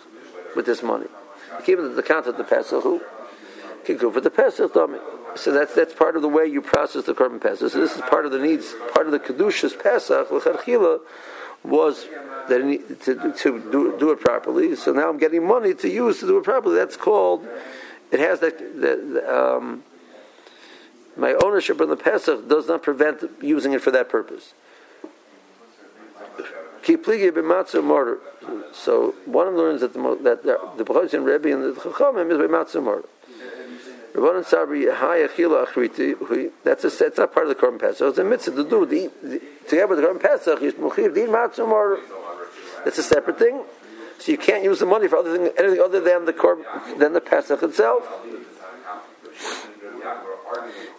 with 0.56 0.66
this 0.66 0.82
money. 0.82 1.08
At 1.52 1.66
the 1.66 2.04
count 2.06 2.28
of 2.28 2.38
the 2.38 2.44
pesach. 2.44 2.84
Who 2.84 3.02
can 3.84 3.98
go 3.98 4.12
for 4.12 4.22
the 4.22 4.30
pesach 4.30 4.74
dummy? 4.74 5.00
So 5.36 5.52
that's 5.52 5.76
that's 5.76 5.94
part 5.94 6.16
of 6.16 6.22
the 6.22 6.30
way 6.30 6.46
you 6.46 6.62
process 6.62 7.06
the 7.06 7.14
korban 7.14 7.42
pesach. 7.42 7.72
So 7.72 7.80
this 7.80 7.96
is 7.96 8.02
part 8.02 8.26
of 8.26 8.32
the 8.32 8.40
needs, 8.40 8.74
part 8.94 9.06
of 9.06 9.12
the 9.12 9.20
kedushas 9.20 9.78
pesach 9.82 10.32
l'chadchila 10.32 11.00
was 11.64 12.08
that 12.50 12.60
to, 13.04 13.34
to 13.34 13.72
do, 13.72 13.98
do, 13.98 14.12
it 14.12 14.20
properly. 14.20 14.76
So 14.76 14.92
now 14.92 15.10
I'm 15.10 15.18
getting 15.18 15.46
money 15.46 15.74
to 15.76 15.90
use 15.90 16.20
to 16.20 16.28
do 16.28 16.38
it 16.38 16.44
properly. 16.44 16.76
That's 16.76 16.98
called. 16.98 17.48
It 18.12 18.20
has 18.20 18.40
that. 18.40 18.58
that 18.82 19.34
um, 19.34 19.84
my 21.16 21.36
ownership 21.44 21.80
in 21.82 21.90
the 21.90 21.96
Pesach 21.96 22.48
does 22.48 22.68
not 22.68 22.82
prevent 22.84 23.24
using 23.42 23.74
it 23.74 23.82
for 23.82 23.90
that 23.92 24.10
purpose. 24.10 24.54
So 26.86 26.98
one 29.26 29.48
of 29.48 29.54
them 29.54 29.64
learns 29.64 29.82
that 29.82 29.94
the 29.94 30.20
that 30.24 30.44
the 30.44 30.84
Bechazin 30.84 31.24
Rebbe 31.24 31.54
and 31.54 31.64
the 31.64 31.72
Chachamim 31.80 32.32
is 32.32 32.38
by 32.38 32.46
matzah 32.46 32.84
mortar. 32.84 33.08
Rabbanan 34.14 34.46
Sabri 34.46 34.94
Haya 34.94 35.30
Chila 35.30 35.66
Achriti. 35.66 36.52
That's 36.64 36.84
a 36.84 36.90
that's 36.90 37.18
not 37.18 37.34
part 37.34 37.48
of 37.48 37.58
the 37.58 37.66
Korban 37.66 37.80
Pesach. 37.80 38.10
It's 38.10 38.18
a 38.18 38.24
mitzvah 38.24 38.64
to 38.64 38.70
do 38.70 38.86
the, 38.86 39.12
the 39.24 39.42
together 39.68 39.96
with 39.96 40.00
the 40.00 40.08
Korban 40.08 40.22
Pesach. 40.22 40.62
You 40.62 40.74
muchiv 40.74 41.16
din 41.16 41.30
matzah 41.30 41.68
mortar. 41.68 42.02
That's 42.84 42.98
a 42.98 43.04
separate 43.04 43.40
thing. 43.40 43.64
So 44.20 44.32
you 44.32 44.38
can't 44.38 44.64
use 44.64 44.80
the 44.80 44.86
money 44.86 45.08
for 45.08 45.18
other 45.18 45.36
thing, 45.36 45.52
anything 45.58 45.80
other 45.80 46.00
than 46.00 46.26
the 46.26 46.34
Korban 46.34 47.00
than 47.00 47.14
the 47.14 47.22
Pesach 47.22 47.64
itself. 47.64 48.08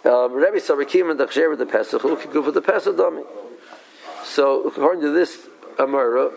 Um, 0.04 0.34
Rabbi 0.34 0.58
Sarakim 0.58 1.10
and 1.10 1.18
Dachsher 1.18 1.56
the 1.56 1.64
Pesach, 1.64 2.02
who 2.02 2.14
can 2.16 2.30
go 2.30 2.42
for 2.42 2.50
the 2.50 2.60
Pesach 2.60 2.94
dummy. 2.96 3.22
So 4.22 4.68
according 4.68 5.00
to 5.02 5.10
this 5.10 5.46
Amara, 5.78 6.30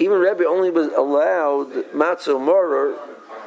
even 0.00 0.18
Rabbi 0.18 0.44
only 0.44 0.70
was 0.70 0.90
allowed 0.92 1.72
matzah 1.92 2.40
mortar, 2.40 2.94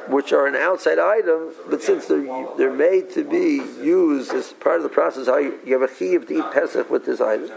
which 0.06 0.32
are 0.32 0.46
an 0.46 0.54
outside 0.54 1.00
item, 1.00 1.52
but 1.68 1.82
since 1.82 2.06
they're 2.06 2.46
they're 2.56 2.72
made 2.72 3.10
to 3.10 3.24
be 3.24 3.56
used 3.84 4.32
as 4.32 4.52
part 4.54 4.76
of 4.76 4.84
the 4.84 4.88
process, 4.88 5.26
how 5.26 5.38
you, 5.38 5.58
you 5.66 5.72
have 5.72 5.82
a 5.82 5.92
chiyuv 5.92 6.28
to 6.28 6.38
eat 6.38 6.52
Pesach 6.52 6.88
with 6.88 7.04
this 7.04 7.20
item, 7.20 7.50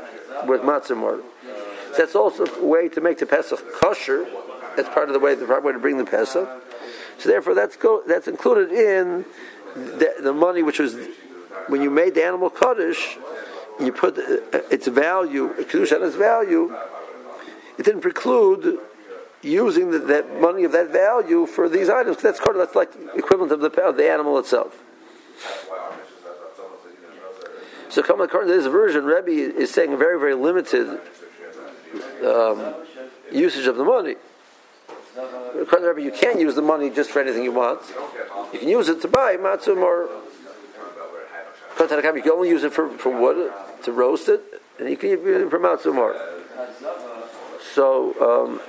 with 0.47 0.61
matzah 0.61 0.97
mortar. 0.97 1.23
So 1.91 1.97
that's 1.97 2.15
also 2.15 2.45
a 2.45 2.65
way 2.65 2.89
to 2.89 3.01
make 3.01 3.19
the 3.19 3.27
Pesach 3.27 3.59
kosher. 3.73 4.25
That's 4.75 4.89
part 4.89 5.09
of 5.09 5.13
the 5.13 5.19
way, 5.19 5.35
the 5.35 5.45
proper 5.45 5.67
way 5.67 5.73
to 5.73 5.79
bring 5.79 5.97
the 5.97 6.05
Pesach. 6.05 6.49
So 7.19 7.29
therefore, 7.29 7.53
that's 7.53 7.75
go, 7.75 8.01
that's 8.07 8.27
included 8.27 8.71
in 8.71 9.25
the, 9.75 10.15
the, 10.21 10.33
money 10.33 10.63
which 10.63 10.79
was 10.79 10.95
when 11.67 11.81
you 11.81 11.89
made 11.89 12.15
the 12.15 12.23
animal 12.23 12.49
kaddish. 12.49 13.17
You 13.79 13.91
put 13.91 14.17
its 14.17 14.87
value, 14.87 15.53
kedusha 15.53 16.05
its 16.05 16.15
value. 16.15 16.75
It 17.79 17.85
didn't 17.85 18.01
preclude 18.01 18.79
using 19.41 19.91
the, 19.91 19.99
that 19.99 20.39
money 20.39 20.63
of 20.63 20.71
that 20.73 20.89
value 20.91 21.45
for 21.47 21.67
these 21.67 21.89
items. 21.89 22.21
That's 22.21 22.39
of, 22.39 22.55
that's 22.57 22.75
like 22.75 22.91
equivalent 23.15 23.51
of 23.51 23.61
the 23.61 23.71
of 23.81 23.97
the 23.97 24.07
animal 24.07 24.37
itself. 24.37 24.83
So, 27.89 28.01
according 28.01 28.49
to 28.49 28.55
this 28.55 28.67
version, 28.67 29.03
Rebbe 29.03 29.31
is 29.31 29.71
saying 29.71 29.97
very, 29.97 30.17
very 30.17 30.35
limited 30.35 31.01
um, 32.25 32.73
usage 33.31 33.67
of 33.67 33.75
the 33.75 33.83
money. 33.83 34.15
According 35.59 35.87
to 35.87 35.93
Rebbe, 35.93 36.01
you 36.01 36.11
can't 36.11 36.39
use 36.39 36.55
the 36.55 36.61
money 36.61 36.89
just 36.89 37.09
for 37.09 37.19
anything 37.21 37.43
you 37.43 37.51
want. 37.51 37.81
You 38.53 38.59
can 38.59 38.69
use 38.69 38.87
it 38.87 39.01
to 39.01 39.09
buy 39.09 39.35
matzum 39.35 39.81
or 39.81 40.09
you 41.89 42.21
can 42.21 42.31
only 42.31 42.49
use 42.49 42.63
it 42.63 42.73
for, 42.73 42.89
for 42.89 43.09
wood, 43.09 43.51
to 43.83 43.91
roast 43.91 44.29
it, 44.29 44.41
and 44.79 44.89
you 44.89 44.97
can 44.97 45.09
use 45.09 45.19
it 45.19 45.49
for 45.49 45.59
matzum 45.59 45.95
more. 45.95 46.15
So, 47.73 48.13
um, 48.21 48.59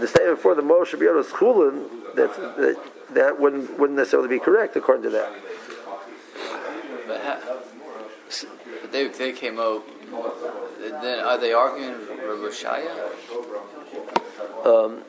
the 0.00 0.08
statement 0.08 0.38
for 0.40 0.54
the 0.54 0.62
Moshe 0.62 0.94
B'Yodos 0.94 1.30
Chulin, 1.30 2.14
that, 2.14 2.34
that, 2.56 2.76
that 3.14 3.40
wouldn't, 3.40 3.78
wouldn't 3.78 3.98
necessarily 3.98 4.28
be 4.28 4.38
correct 4.38 4.76
according 4.76 5.04
to 5.04 5.10
that. 5.10 5.32
But, 7.06 7.42
but 8.82 8.92
they, 8.92 9.08
they 9.08 9.32
came 9.32 9.58
out 9.58 9.84
then 10.80 11.20
are 11.20 11.38
they 11.38 11.52
arguing 11.52 11.92
Rabbi 11.92 12.50
Shaya? 12.50 12.88
Um, 14.64 15.02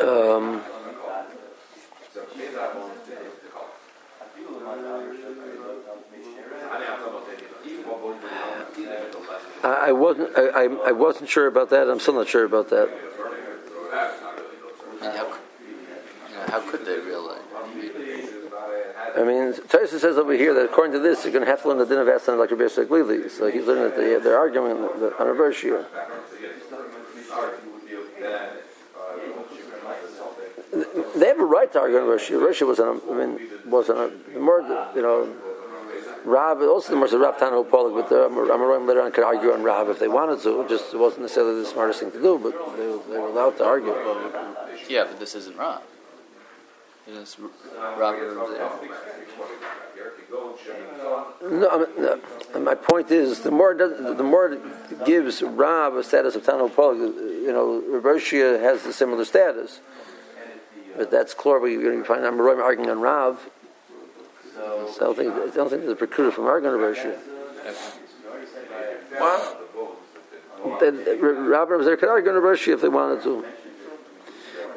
um, 0.00 0.62
I, 9.64 9.92
wasn't. 9.92 10.36
I, 10.36 10.48
I, 10.48 10.64
I 10.88 10.92
wasn't 10.92 11.28
sure 11.28 11.46
about 11.46 11.70
that. 11.70 11.88
I'm 11.88 12.00
still 12.00 12.14
not 12.14 12.28
sure 12.28 12.44
about 12.44 12.70
that. 12.70 12.88
How, 15.00 15.38
how 16.46 16.70
could 16.70 16.84
they 16.84 16.98
really? 16.98 17.38
I 19.18 19.24
mean, 19.24 19.52
Tyson 19.68 19.98
says 19.98 20.16
over 20.16 20.32
here 20.32 20.54
that 20.54 20.64
according 20.66 20.92
to 20.92 21.00
this, 21.00 21.24
you're 21.24 21.32
going 21.32 21.44
to 21.44 21.50
have 21.50 21.62
to 21.62 21.68
learn 21.68 21.78
the 21.78 21.86
din 21.86 21.98
of 21.98 22.08
Asan 22.08 22.38
like 22.38 22.50
Rabbi 22.50 22.62
Yosef. 22.64 22.88
So 23.32 23.50
he's 23.50 23.64
learning 23.66 23.84
that 23.84 23.96
they, 23.96 24.16
they're 24.18 24.38
arguing 24.38 24.72
on 24.72 25.36
verse 25.36 25.60
here. 25.60 25.86
They 31.16 31.26
have 31.26 31.40
a 31.40 31.44
right 31.44 31.72
to 31.72 31.80
argue 31.80 31.98
on 31.98 32.06
Rosh 32.06 32.30
Rosh 32.30 32.60
was 32.62 32.78
on. 32.78 33.00
a- 33.08 33.12
I 33.12 33.26
mean, 33.26 33.40
was 33.66 33.88
on 33.90 34.12
a 34.34 34.38
more. 34.38 34.60
You 34.94 35.02
know, 35.02 35.34
Rav. 36.24 36.60
Also, 36.62 36.90
the 36.90 36.96
more 36.96 37.08
Rav 37.08 37.38
Tano 37.38 37.64
Polik, 37.68 37.94
but 37.94 38.08
the 38.08 38.28
Amoraim 38.28 38.86
later 38.86 39.02
on 39.02 39.10
could 39.10 39.24
argue 39.24 39.52
on 39.52 39.62
Rav 39.62 39.88
if 39.88 39.98
they 39.98 40.08
wanted 40.08 40.40
to. 40.42 40.60
It 40.60 40.68
just 40.68 40.94
wasn't 40.94 41.22
necessarily 41.22 41.60
the 41.62 41.66
smartest 41.66 42.00
thing 42.00 42.12
to 42.12 42.20
do, 42.22 42.38
but 42.38 42.52
they, 42.76 42.84
they 43.12 43.18
were 43.18 43.28
allowed 43.28 43.56
to 43.58 43.64
argue. 43.64 43.94
yeah, 44.88 45.04
but 45.04 45.18
this 45.18 45.34
isn't 45.34 45.56
Rob. 45.56 45.82
It 47.08 47.14
is 47.14 47.36
Robert 47.96 48.34
there. 48.50 48.70
No, 51.50 51.68
I 51.70 51.78
mean, 51.78 51.88
no, 52.52 52.60
my 52.60 52.74
point 52.74 53.10
is 53.10 53.40
the 53.40 53.50
more 53.50 53.72
it 53.72 53.78
does, 53.78 54.16
the 54.16 54.22
more 54.22 54.52
it 54.52 55.06
gives 55.06 55.42
Rav 55.42 55.96
a 55.96 56.04
status 56.04 56.34
of 56.34 56.44
Tano 56.44 56.70
Polik, 56.70 57.16
you 57.42 57.50
know, 57.50 57.82
Roshia 58.00 58.60
has 58.60 58.84
a 58.84 58.92
similar 58.92 59.24
status. 59.24 59.80
But 60.98 61.10
that's 61.10 61.32
clear. 61.32 61.58
We're 61.60 61.80
going 61.80 62.00
to 62.00 62.04
find 62.04 62.22
Amoraim 62.22 62.62
arguing 62.62 62.90
on 62.90 63.00
Rav. 63.00 63.48
So 64.54 64.96
I 65.00 65.04
don't 65.04 65.16
think 65.16 65.32
I 65.32 65.54
don't 65.54 65.70
think 65.70 65.82
there's 65.82 65.92
a 65.92 66.06
precluder 66.06 66.32
from 66.32 66.44
arguing 66.44 66.74
on 66.74 66.80
Roshia. 66.80 67.16
What? 69.18 70.80
Then 70.80 71.20
Rav 71.48 71.68
was 71.70 71.86
there 71.86 71.96
could 71.96 72.10
argue 72.10 72.32
on 72.32 72.42
Roshia 72.42 72.74
if 72.74 72.82
they 72.82 72.88
wanted 72.88 73.22
to. 73.22 73.46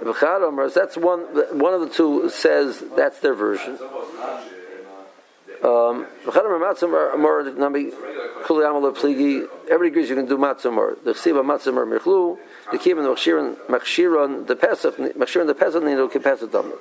That's 0.02 0.98
one. 0.98 1.20
One 1.60 1.74
of 1.74 1.82
the 1.82 1.90
two 1.90 2.30
says 2.30 2.84
that's 2.96 3.20
their 3.20 3.34
version. 3.34 3.78
Um. 5.64 6.08
Everybody 9.72 9.88
agrees 9.88 10.10
you 10.10 10.16
can 10.16 10.26
do 10.26 10.38
Matzah 10.38 10.66
Omar. 10.68 10.98
The 11.04 11.12
Chsiva 11.12 11.44
Matzah 11.44 11.68
Omar 11.68 11.86
Michlu. 11.86 12.38
The 12.72 12.78
Kivin 12.78 13.06
Machshiran 13.06 13.56
Machshiran 13.68 14.48
the 14.48 14.56
Pesach 14.56 14.98
Machshiran 14.98 15.48
the 15.48 15.54
Pesach 15.54 15.84
Nino 15.84 16.08
Kipesach 16.08 16.52
Dam. 16.52 16.74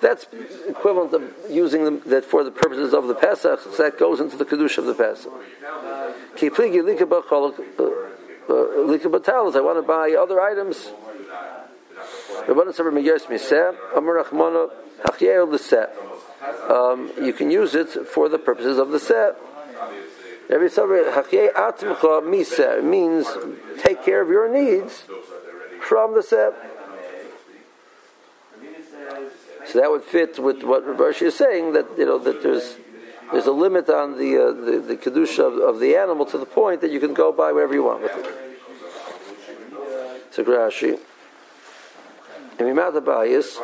That's 0.00 0.26
equivalent 0.68 1.12
of 1.14 1.50
using 1.50 1.84
them 1.84 2.02
that 2.06 2.24
for 2.24 2.42
the 2.42 2.50
purposes 2.50 2.92
of 2.92 3.06
the 3.06 3.14
Pesach. 3.14 3.60
So 3.60 3.82
that 3.82 3.98
goes 3.98 4.20
into 4.20 4.36
the 4.36 4.44
kedusha 4.44 4.78
of 4.78 4.86
the 4.86 4.94
Pesach. 4.94 5.32
Ki 6.36 6.50
Pligi 6.50 6.82
Likaba 6.82 7.22
Cholok 7.22 7.56
Likaba 8.48 9.54
I 9.54 9.60
want 9.60 9.78
to 9.78 9.82
buy 9.82 10.16
other 10.18 10.40
items. 10.40 10.90
Um, 16.68 17.10
You 17.20 17.32
can 17.32 17.50
use 17.50 17.74
it 17.74 17.88
for 17.88 18.28
the 18.28 18.38
purposes 18.38 18.78
of 18.78 18.90
the 18.90 19.00
set. 19.00 19.36
Every 20.50 20.68
Miseh 22.22 22.82
means 22.82 23.26
take 23.78 24.02
care 24.02 24.22
of 24.22 24.28
your 24.28 24.48
needs 24.48 25.04
from 25.80 26.14
the 26.14 26.22
set. 26.22 26.54
So 29.66 29.80
that 29.80 29.90
would 29.90 30.02
fit 30.02 30.38
with 30.38 30.62
what 30.62 30.86
Rashi 30.86 31.26
is 31.26 31.34
saying 31.36 31.74
that 31.74 31.86
you 31.98 32.06
know 32.06 32.18
that 32.18 32.42
there's 32.42 32.76
there's 33.30 33.46
a 33.46 33.52
limit 33.52 33.90
on 33.90 34.16
the 34.16 34.38
uh, 34.38 34.52
the, 34.52 34.78
the 34.78 34.96
kedusha 34.96 35.40
of, 35.40 35.58
of 35.58 35.80
the 35.80 35.94
animal 35.94 36.24
to 36.26 36.38
the 36.38 36.46
point 36.46 36.80
that 36.80 36.90
you 36.90 37.00
can 37.00 37.12
go 37.12 37.30
buy 37.30 37.52
whatever 37.52 37.74
you 37.74 37.82
want 37.82 38.02
with 38.02 38.16
it. 38.16 38.26
So 40.30 40.44
Rashi. 40.44 40.98
And 42.58 42.66
Mimata 42.66 43.00
Bayis, 43.00 43.56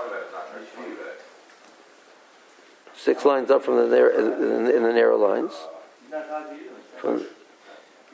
six 2.94 3.24
lines 3.24 3.50
up 3.50 3.64
from 3.64 3.76
the 3.76 3.87
narrow, 3.87 4.16
in, 4.16 4.83
the 4.83 4.92
narrow 4.92 5.16
lines. 5.16 5.52
From 7.00 7.26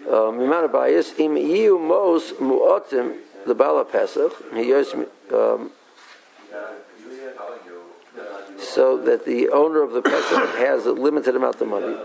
Mimata 0.07 0.69
Bayis, 0.69 1.19
Im 1.19 1.35
Yiu 1.35 1.79
Mos 1.79 2.33
Mu'otim, 2.33 3.19
the 3.47 3.55
Bala 3.55 3.85
Pesach, 3.85 4.33
he 4.55 4.73
um, 4.73 5.71
so 8.59 8.97
that 8.99 9.25
the 9.27 9.49
owner 9.51 9.83
of 9.83 9.93
the 9.93 10.03
Pesach 10.03 10.49
has 10.57 10.87
a 10.87 10.93
limited 10.93 11.37
amount 11.37 11.61
of 11.61 11.69
money. 11.69 11.97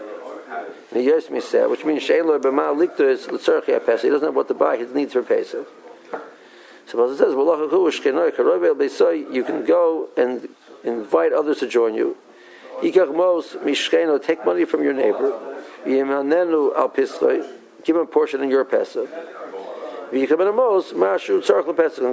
He 0.93 1.09
which 1.09 1.85
means. 1.85 2.07
He 2.07 2.17
doesn't 2.17 4.23
have 4.23 4.35
what 4.35 4.47
to 4.47 4.53
buy 4.53 4.77
his 4.77 4.93
needs 4.93 5.13
for 5.13 5.23
Pesach. 5.23 5.67
Suppose 6.87 7.11
it 7.11 7.17
says, 7.17 7.33
you 9.31 9.43
can 9.43 9.65
go 9.65 10.09
and 10.15 10.47
invite 10.83 11.33
others 11.33 11.59
to 11.59 11.67
join 11.67 11.95
you. 11.95 12.17
Take 12.81 12.95
money 14.45 14.65
from 14.65 14.83
your 14.83 14.93
neighbor. 14.93 15.33
Give 15.85 16.07
him 17.95 18.01
a 18.01 18.05
portion 18.05 18.41
in 18.43 18.49
your 18.49 18.65
Pesach. 18.65 19.09
And 20.11 20.27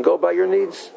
go 0.04 0.18
by 0.18 0.32
your 0.32 0.46
needs. 0.46 0.90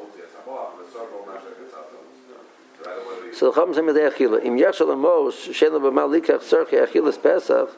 So 3.34 3.52
the 3.52 3.74
say 3.74 3.82
Im 3.82 4.58
yachshal 4.58 4.92
amos 4.94 5.48
shein 5.48 5.72
lo 5.74 5.80
b'malikach 5.82 6.40
tzarchi 6.40 6.78
achilas 6.88 7.18
Pesach. 7.22 7.70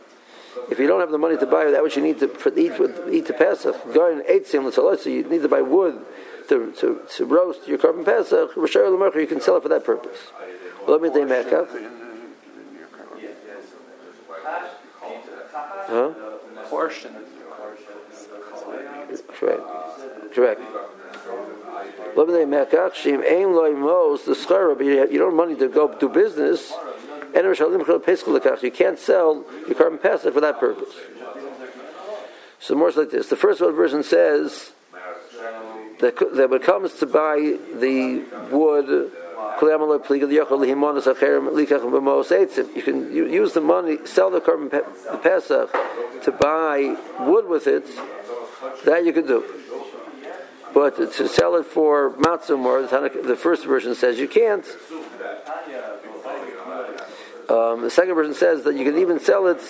If 0.70 0.80
you 0.80 0.88
don't 0.88 1.00
have 1.00 1.12
the 1.12 1.18
money 1.18 1.38
to 1.38 1.46
buy 1.46 1.72
that 1.72 1.84
which 1.84 1.96
you 1.96 2.02
need 2.02 2.20
to 2.20 2.28
for, 2.28 2.50
eat 2.58 2.74
eat 3.12 3.26
the 3.28 3.34
Pesach, 3.34 3.94
go 3.94 4.12
and 4.12 4.24
eat 4.30 4.48
sim 4.48 4.70
so 4.72 4.94
you 5.06 5.24
need 5.24 5.42
to 5.42 5.50
buy 5.50 5.62
wood 5.62 6.06
to, 6.50 6.72
to, 6.74 7.02
to 7.16 7.26
roast 7.26 7.68
your 7.68 7.78
korban 7.78 8.06
Pesach. 8.06 8.52
You 8.56 9.28
can 9.28 9.42
sell 9.42 9.58
it 9.58 9.64
for 9.64 9.70
that 9.70 9.84
purpose. 9.84 10.18
Let 10.88 11.02
me 11.02 11.10
Mekach. 11.10 11.68
Huh? 15.88 16.14
Portion. 16.70 17.16
Correct. 19.40 19.62
Correct. 20.34 20.62
Let 22.16 22.28
me 22.28 22.34
take 22.34 22.48
Mekach. 22.48 22.92
Shim 22.94 23.24
aim 23.24 23.54
loy 23.54 23.72
mos 23.74 24.26
the 24.26 24.34
schara, 24.34 24.80
you 25.12 25.20
don't 25.20 25.30
have 25.30 25.34
money 25.34 25.56
to 25.56 25.68
go 25.68 25.94
do 25.98 26.10
business. 26.10 26.74
You 27.38 28.72
can't 28.72 29.00
sell 29.00 29.46
your 29.68 29.76
korban 29.76 30.02
Pesach 30.02 30.34
for 30.34 30.42
that 30.42 30.60
purpose. 30.60 30.94
So 32.60 32.76
more 32.76 32.92
like 32.92 33.12
this. 33.12 33.28
The 33.28 33.36
first 33.36 33.60
version 33.60 34.04
says 34.04 34.72
that, 36.00 36.18
that 36.18 36.50
when 36.50 36.62
it 36.62 36.66
comes 36.66 36.94
to 36.96 37.06
buy 37.06 37.38
the 37.38 38.26
wood, 38.52 39.12
you 39.60 39.68
can 42.84 43.14
use 43.14 43.54
the 43.54 43.62
money, 43.62 43.98
sell 44.06 44.30
the 44.30 44.42
korban 44.42 44.70
the 44.72 45.18
Pesach 45.18 45.72
to 46.24 46.32
buy 46.32 46.96
wood 47.20 47.48
with 47.48 47.68
it. 47.68 47.86
That 48.86 49.06
you 49.06 49.14
can 49.14 49.28
do. 49.28 49.44
But 50.74 51.14
to 51.14 51.28
sell 51.28 51.56
it 51.56 51.66
for 51.66 52.12
matzah 52.12 53.26
the 53.26 53.36
first 53.36 53.66
version 53.66 53.96
says 53.96 54.20
you 54.20 54.28
can't. 54.28 54.66
Um, 57.50 57.82
the 57.82 57.90
second 57.90 58.16
version 58.16 58.34
says 58.34 58.64
that 58.64 58.76
you 58.76 58.84
can 58.84 58.98
even 58.98 59.20
sell 59.20 59.48
it. 59.48 59.62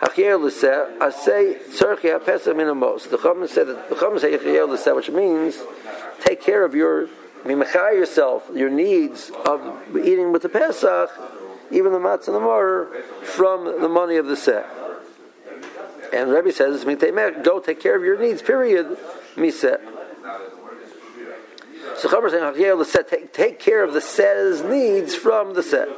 I 0.00 0.08
say 0.14 1.58
tzarchi 1.70 2.16
hapesach 2.16 2.54
minamos. 2.54 3.08
The 3.10 3.18
Chachamim 3.18 3.48
said 3.48 3.66
that 3.66 3.88
the 3.88 3.96
Chachamim 3.96 4.20
say 4.20 4.36
yachiel 4.36 4.68
l'seh, 4.68 4.92
which 4.92 5.10
means 5.10 5.60
take 6.20 6.40
care 6.40 6.64
of 6.64 6.74
your 6.74 7.08
mimachai 7.44 7.94
yourself, 7.94 8.48
your 8.54 8.70
needs 8.70 9.30
of 9.44 9.60
eating 9.96 10.32
with 10.32 10.42
the 10.42 10.48
Pesach, 10.48 11.10
even 11.70 11.92
the 11.92 11.98
matzah 11.98 12.28
and 12.28 12.36
the 12.36 12.40
mortar, 12.40 13.02
from 13.22 13.80
the 13.80 13.88
money 13.88 14.16
of 14.16 14.26
the 14.26 14.36
set. 14.36 14.66
And 16.12 16.30
Rebbe 16.30 16.52
says, 16.52 16.84
go 16.84 17.60
take 17.60 17.80
care 17.80 17.96
of 17.96 18.04
your 18.04 18.18
needs, 18.18 18.40
period, 18.40 18.96
miseh. 19.36 19.80
So 21.96 22.08
Chachamim 22.08 22.30
saying 22.30 22.54
yachiel 22.54 22.78
l'seh, 22.78 23.02
take, 23.02 23.32
take 23.32 23.58
care 23.58 23.82
of 23.82 23.92
the 23.94 24.00
set's 24.00 24.62
needs 24.62 25.14
from 25.16 25.54
the 25.54 25.62
set. 25.62 25.88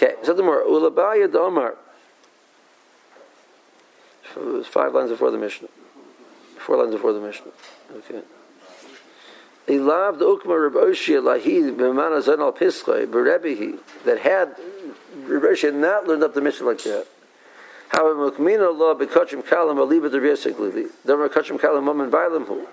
Okay, 0.00 0.14
so 0.22 0.32
the 0.32 0.44
more 0.44 0.62
ulabaya 0.62 1.26
domar. 1.26 1.74
Five 4.66 4.94
lines 4.94 5.10
before 5.10 5.32
the 5.32 5.38
Mishnah. 5.38 5.68
Four 6.58 6.76
lines 6.76 6.94
before 6.94 7.12
the 7.12 7.20
Mishnah. 7.20 7.50
Okay. 7.96 8.22
Ilav 9.66 10.20
the 10.20 10.24
ukma 10.24 10.62
Reb 10.62 10.74
Oshia 10.74 11.20
lahid 11.20 11.76
b'mana 11.76 12.22
zon 12.22 12.40
al 12.40 12.52
pischai 12.52 13.06
b'rebihi 13.06 13.78
that 14.04 14.20
had 14.20 14.54
Reb 15.26 15.42
Oshia 15.42 15.74
not 15.74 16.06
learned 16.06 16.22
up 16.22 16.32
the 16.32 16.40
Mishnah 16.40 16.66
like 16.66 16.84
that. 16.84 17.08
However, 17.88 18.30
mukmina 18.30 18.76
law 18.76 18.94
b'kachim 18.94 19.42
kalam 19.42 19.78
aliba 19.78 20.08
derbiasikli. 20.08 20.90
Domer 21.04 21.28
kachim 21.28 21.58
kalam 21.58 21.82
maman 21.82 22.08
bailam 22.08 22.46
hu. 22.46 22.68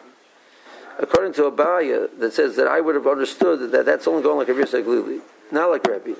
According 0.99 1.33
to 1.33 1.49
Abaya, 1.49 2.07
that 2.19 2.33
says 2.33 2.55
that 2.57 2.67
I 2.67 2.81
would 2.81 2.93
have 2.93 3.07
understood 3.07 3.71
that 3.71 3.85
that's 3.85 4.07
only 4.07 4.21
going 4.21 4.37
like 4.37 4.49
a 4.49 4.53
Rebbe 4.53 5.21
not 5.51 5.69
like 5.69 5.85
Rebbe. 5.87 6.15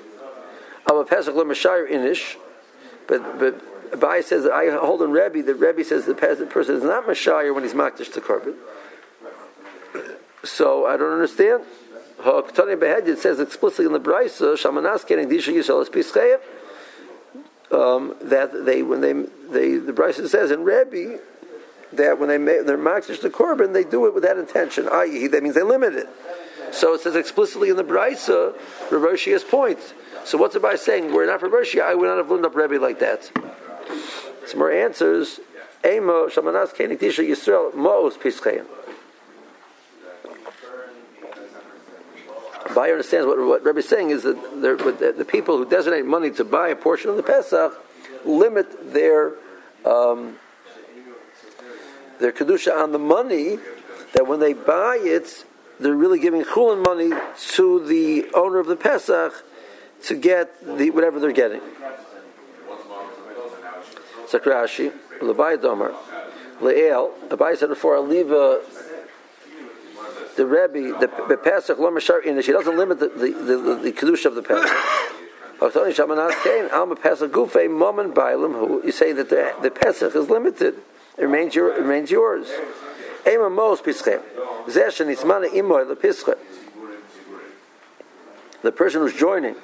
I'm 0.86 0.96
a 0.96 1.04
Pesach 1.04 1.34
Lemashire 1.34 1.90
Inish, 1.90 2.36
but 3.06 3.38
but 3.38 3.76
Abai 3.92 4.22
says 4.22 4.44
that 4.44 4.52
I 4.52 4.70
hold 4.70 5.02
in 5.02 5.10
Rebbe 5.10 5.42
that 5.42 5.54
Rebbe 5.54 5.84
says 5.84 6.06
the 6.06 6.14
person 6.14 6.76
is 6.76 6.82
not 6.82 7.06
Mashire 7.06 7.54
when 7.54 7.62
he's 7.62 7.74
Makdish 7.74 8.12
to 8.14 8.20
Korban. 8.20 8.54
So 10.44 10.86
I 10.86 10.96
don't 10.96 11.12
understand. 11.12 11.64
Ha'ktani 12.20 12.78
Behed, 12.78 13.06
it 13.08 13.18
says 13.18 13.40
explicitly 13.40 13.86
in 13.86 13.92
the 13.92 14.00
Brisa, 14.00 14.56
Shamanas 14.56 15.06
Kening 15.06 15.30
Disha 15.30 15.52
Yisrael 15.52 15.82
is 15.82 15.90
Pischeyev, 15.90 16.40
um, 17.72 18.16
that 18.22 18.64
they, 18.64 18.82
when 18.82 19.00
they, 19.00 19.12
they, 19.12 19.76
the 19.76 19.92
Brisa 19.92 20.26
says 20.28 20.50
in 20.50 20.64
Rebbe, 20.64 21.20
that 21.92 22.18
when 22.18 22.28
they 22.28 22.38
make, 22.38 22.64
they're 22.66 22.78
makdish 22.78 23.20
the 23.20 23.30
korban, 23.30 23.72
they 23.72 23.84
do 23.84 24.06
it 24.06 24.14
with 24.14 24.22
that 24.22 24.38
intention. 24.38 24.88
I.e., 24.88 25.26
that 25.28 25.42
means 25.42 25.54
they 25.54 25.62
limit 25.62 25.94
it. 25.94 26.08
So 26.72 26.94
it 26.94 27.02
says 27.02 27.16
explicitly 27.16 27.68
in 27.68 27.76
the 27.76 27.84
Brisa, 27.84 28.54
Rebbe 28.90 29.44
point. 29.50 29.78
So 30.26 30.38
what's 30.38 30.54
the 30.54 30.60
by 30.60 30.74
saying? 30.74 31.14
We're 31.14 31.26
not 31.26 31.38
for 31.38 31.46
I 31.46 31.94
would 31.94 32.08
not 32.08 32.16
have 32.16 32.28
learned 32.28 32.46
up 32.46 32.56
Rebbe 32.56 32.82
like 32.82 32.98
that. 32.98 33.30
Some 34.44 34.58
more 34.58 34.72
answers. 34.72 35.38
Emo 35.84 36.26
shamanas 36.26 36.74
kenik 36.74 36.98
tisha 36.98 37.24
Yisrael 37.24 37.72
mo'os 37.72 38.16
pischeim. 38.16 38.66
Buyer 42.74 42.94
understands 42.94 43.28
what, 43.28 43.38
what 43.38 43.64
Rebbe 43.64 43.78
is 43.78 43.88
saying 43.88 44.10
is 44.10 44.24
that 44.24 44.34
the, 44.60 45.14
the, 45.16 45.24
people 45.24 45.58
who 45.58 45.64
designate 45.64 46.04
money 46.04 46.32
to 46.32 46.44
buy 46.44 46.70
a 46.70 46.76
portion 46.76 47.08
of 47.08 47.16
the 47.16 47.22
Pesach 47.22 47.72
limit 48.24 48.92
their 48.92 49.34
um, 49.84 50.38
their 52.18 52.32
kedusha 52.32 52.76
on 52.76 52.90
the 52.90 52.98
money. 52.98 53.60
That 54.14 54.26
when 54.26 54.40
they 54.40 54.54
buy 54.54 54.98
it, 55.00 55.44
they're 55.78 55.94
really 55.94 56.18
giving 56.18 56.42
chulin 56.42 56.82
money 56.82 57.10
to 57.52 57.86
the 57.86 58.28
owner 58.34 58.58
of 58.58 58.66
the 58.66 58.76
Pesach 58.76 59.44
to 60.06 60.14
get 60.14 60.78
the 60.78 60.90
whatever 60.90 61.20
they're 61.20 61.32
getting. 61.32 61.60
Sakrashi, 64.26 64.92
Labai 65.20 65.56
Domer, 65.56 65.94
Le'el, 66.60 67.12
Abai 67.28 67.56
said 67.56 67.68
before, 67.68 67.96
Aliva, 67.96 68.36
uh, 68.36 68.60
the 70.36 70.46
Rebbe, 70.46 70.98
the, 70.98 71.10
the 71.28 71.36
Pesach, 71.36 71.78
Lomar 71.78 72.00
Shar, 72.00 72.22
she 72.42 72.52
doesn't 72.52 72.76
limit 72.76 73.00
the, 73.00 73.08
the, 73.08 73.30
the, 73.30 73.80
the 73.84 73.92
Kedusha 73.92 74.26
of 74.26 74.34
the 74.34 74.42
Pesach. 74.42 74.70
Achtoni 75.60 75.94
Shamanas 75.94 76.42
Kain, 76.44 76.70
Alma 76.70 76.96
Pesach 76.96 77.32
Gufe, 77.32 77.66
Momen 77.68 78.12
Bailam, 78.12 78.52
who 78.52 78.82
you 78.84 78.92
say 78.92 79.12
that 79.12 79.30
the, 79.30 79.54
the 79.62 79.70
Pesach 79.70 80.14
is 80.14 80.28
limited. 80.28 80.74
It 81.16 81.22
remains, 81.22 81.54
your, 81.54 81.74
it 81.74 81.80
remains 81.80 82.10
yours. 82.10 82.48
Ema 83.26 83.48
Mos 83.48 83.80
Pischem. 83.80 84.20
Zeshen 84.66 85.14
Ismana 85.14 85.48
Imoy 85.48 85.88
Le. 85.88 86.36
The 88.62 88.72
person 88.72 89.00
who's 89.00 89.14
joining, 89.14 89.54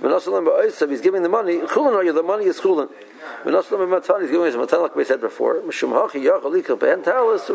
he's 0.00 1.00
giving 1.00 1.22
the 1.22 1.28
money, 1.28 1.58
Chulin 1.58 2.14
the 2.14 2.22
money 2.22 2.46
is 2.46 2.60
Chulin. 2.60 2.88
He's 3.44 4.30
giving 4.30 4.46
his 4.46 4.56
matan 4.56 4.82
like 4.82 4.96
we 4.96 5.04
said 5.04 5.20
before. 5.20 5.60
Mishum 5.60 5.92
Hachi 5.92 6.22
Yachal 6.24 6.52
Likal 6.52 6.78
Ben 6.78 7.02
Talis, 7.02 7.48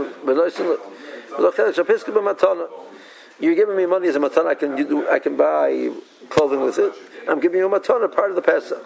you're 3.40 3.56
giving 3.56 3.76
me 3.76 3.86
money 3.86 4.08
as 4.08 4.16
a 4.16 4.20
matana. 4.20 4.48
I 4.48 4.56
can 4.56 4.76
do, 4.76 5.10
I 5.10 5.20
can 5.20 5.36
buy 5.36 5.92
clothing 6.30 6.62
with 6.62 6.78
it. 6.78 6.94
I'm 7.28 7.40
giving 7.40 7.60
you 7.60 7.74
a 7.74 7.80
matana, 7.80 8.14
part 8.14 8.30
of 8.30 8.36
the 8.36 8.42
Pesach. 8.42 8.86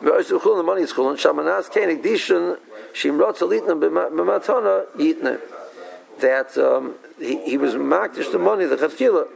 The 0.00 0.62
money 0.64 0.82
is 0.82 0.92
chulin. 0.92 1.16
Shamanas 1.16 1.70
kenig 1.70 2.02
dishon 2.02 2.58
shimrot 2.92 3.38
zalitna 3.38 3.78
b'matana 3.80 4.86
yitna. 4.96 5.40
That 6.20 6.56
um, 6.58 6.94
he, 7.18 7.50
he 7.50 7.56
was 7.56 7.74
makdish 7.74 8.30
the 8.30 8.38
money 8.38 8.66
the 8.66 8.76
chatchila 8.76 9.28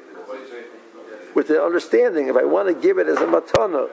with 1.34 1.48
the 1.48 1.62
understanding 1.62 2.28
if 2.28 2.36
I 2.36 2.44
want 2.44 2.68
to 2.68 2.74
give 2.74 2.98
it 2.98 3.06
as 3.06 3.18
a 3.18 3.26
matana 3.26 3.88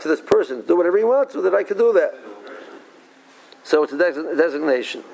to 0.00 0.08
this 0.08 0.20
person, 0.20 0.62
do 0.66 0.76
whatever 0.76 0.98
he 0.98 1.04
wants 1.04 1.34
with 1.34 1.46
it, 1.46 1.54
I 1.54 1.62
can 1.62 1.78
do 1.78 1.92
that. 1.92 2.14
So 3.64 3.84
it's 3.84 3.92
a 3.92 3.96
designation. 3.96 5.04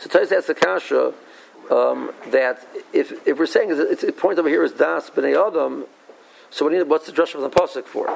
So 0.00 0.08
Tais 0.08 0.32
asks 0.32 0.48
the 0.48 0.54
kasha 0.54 1.14
um, 1.70 2.12
that 2.28 2.66
if, 2.92 3.26
if 3.26 3.38
we're 3.38 3.46
saying 3.46 3.70
it's, 3.70 4.02
the 4.02 4.12
point 4.12 4.38
over 4.38 4.48
here 4.48 4.64
is 4.64 4.72
das 4.72 5.10
b'nei 5.10 5.34
adam, 5.34 5.86
so 6.50 6.68
what's 6.84 7.06
the 7.06 7.12
drush 7.12 7.28
from 7.28 7.42
the 7.42 7.50
pasuk 7.50 7.86
for? 7.86 8.06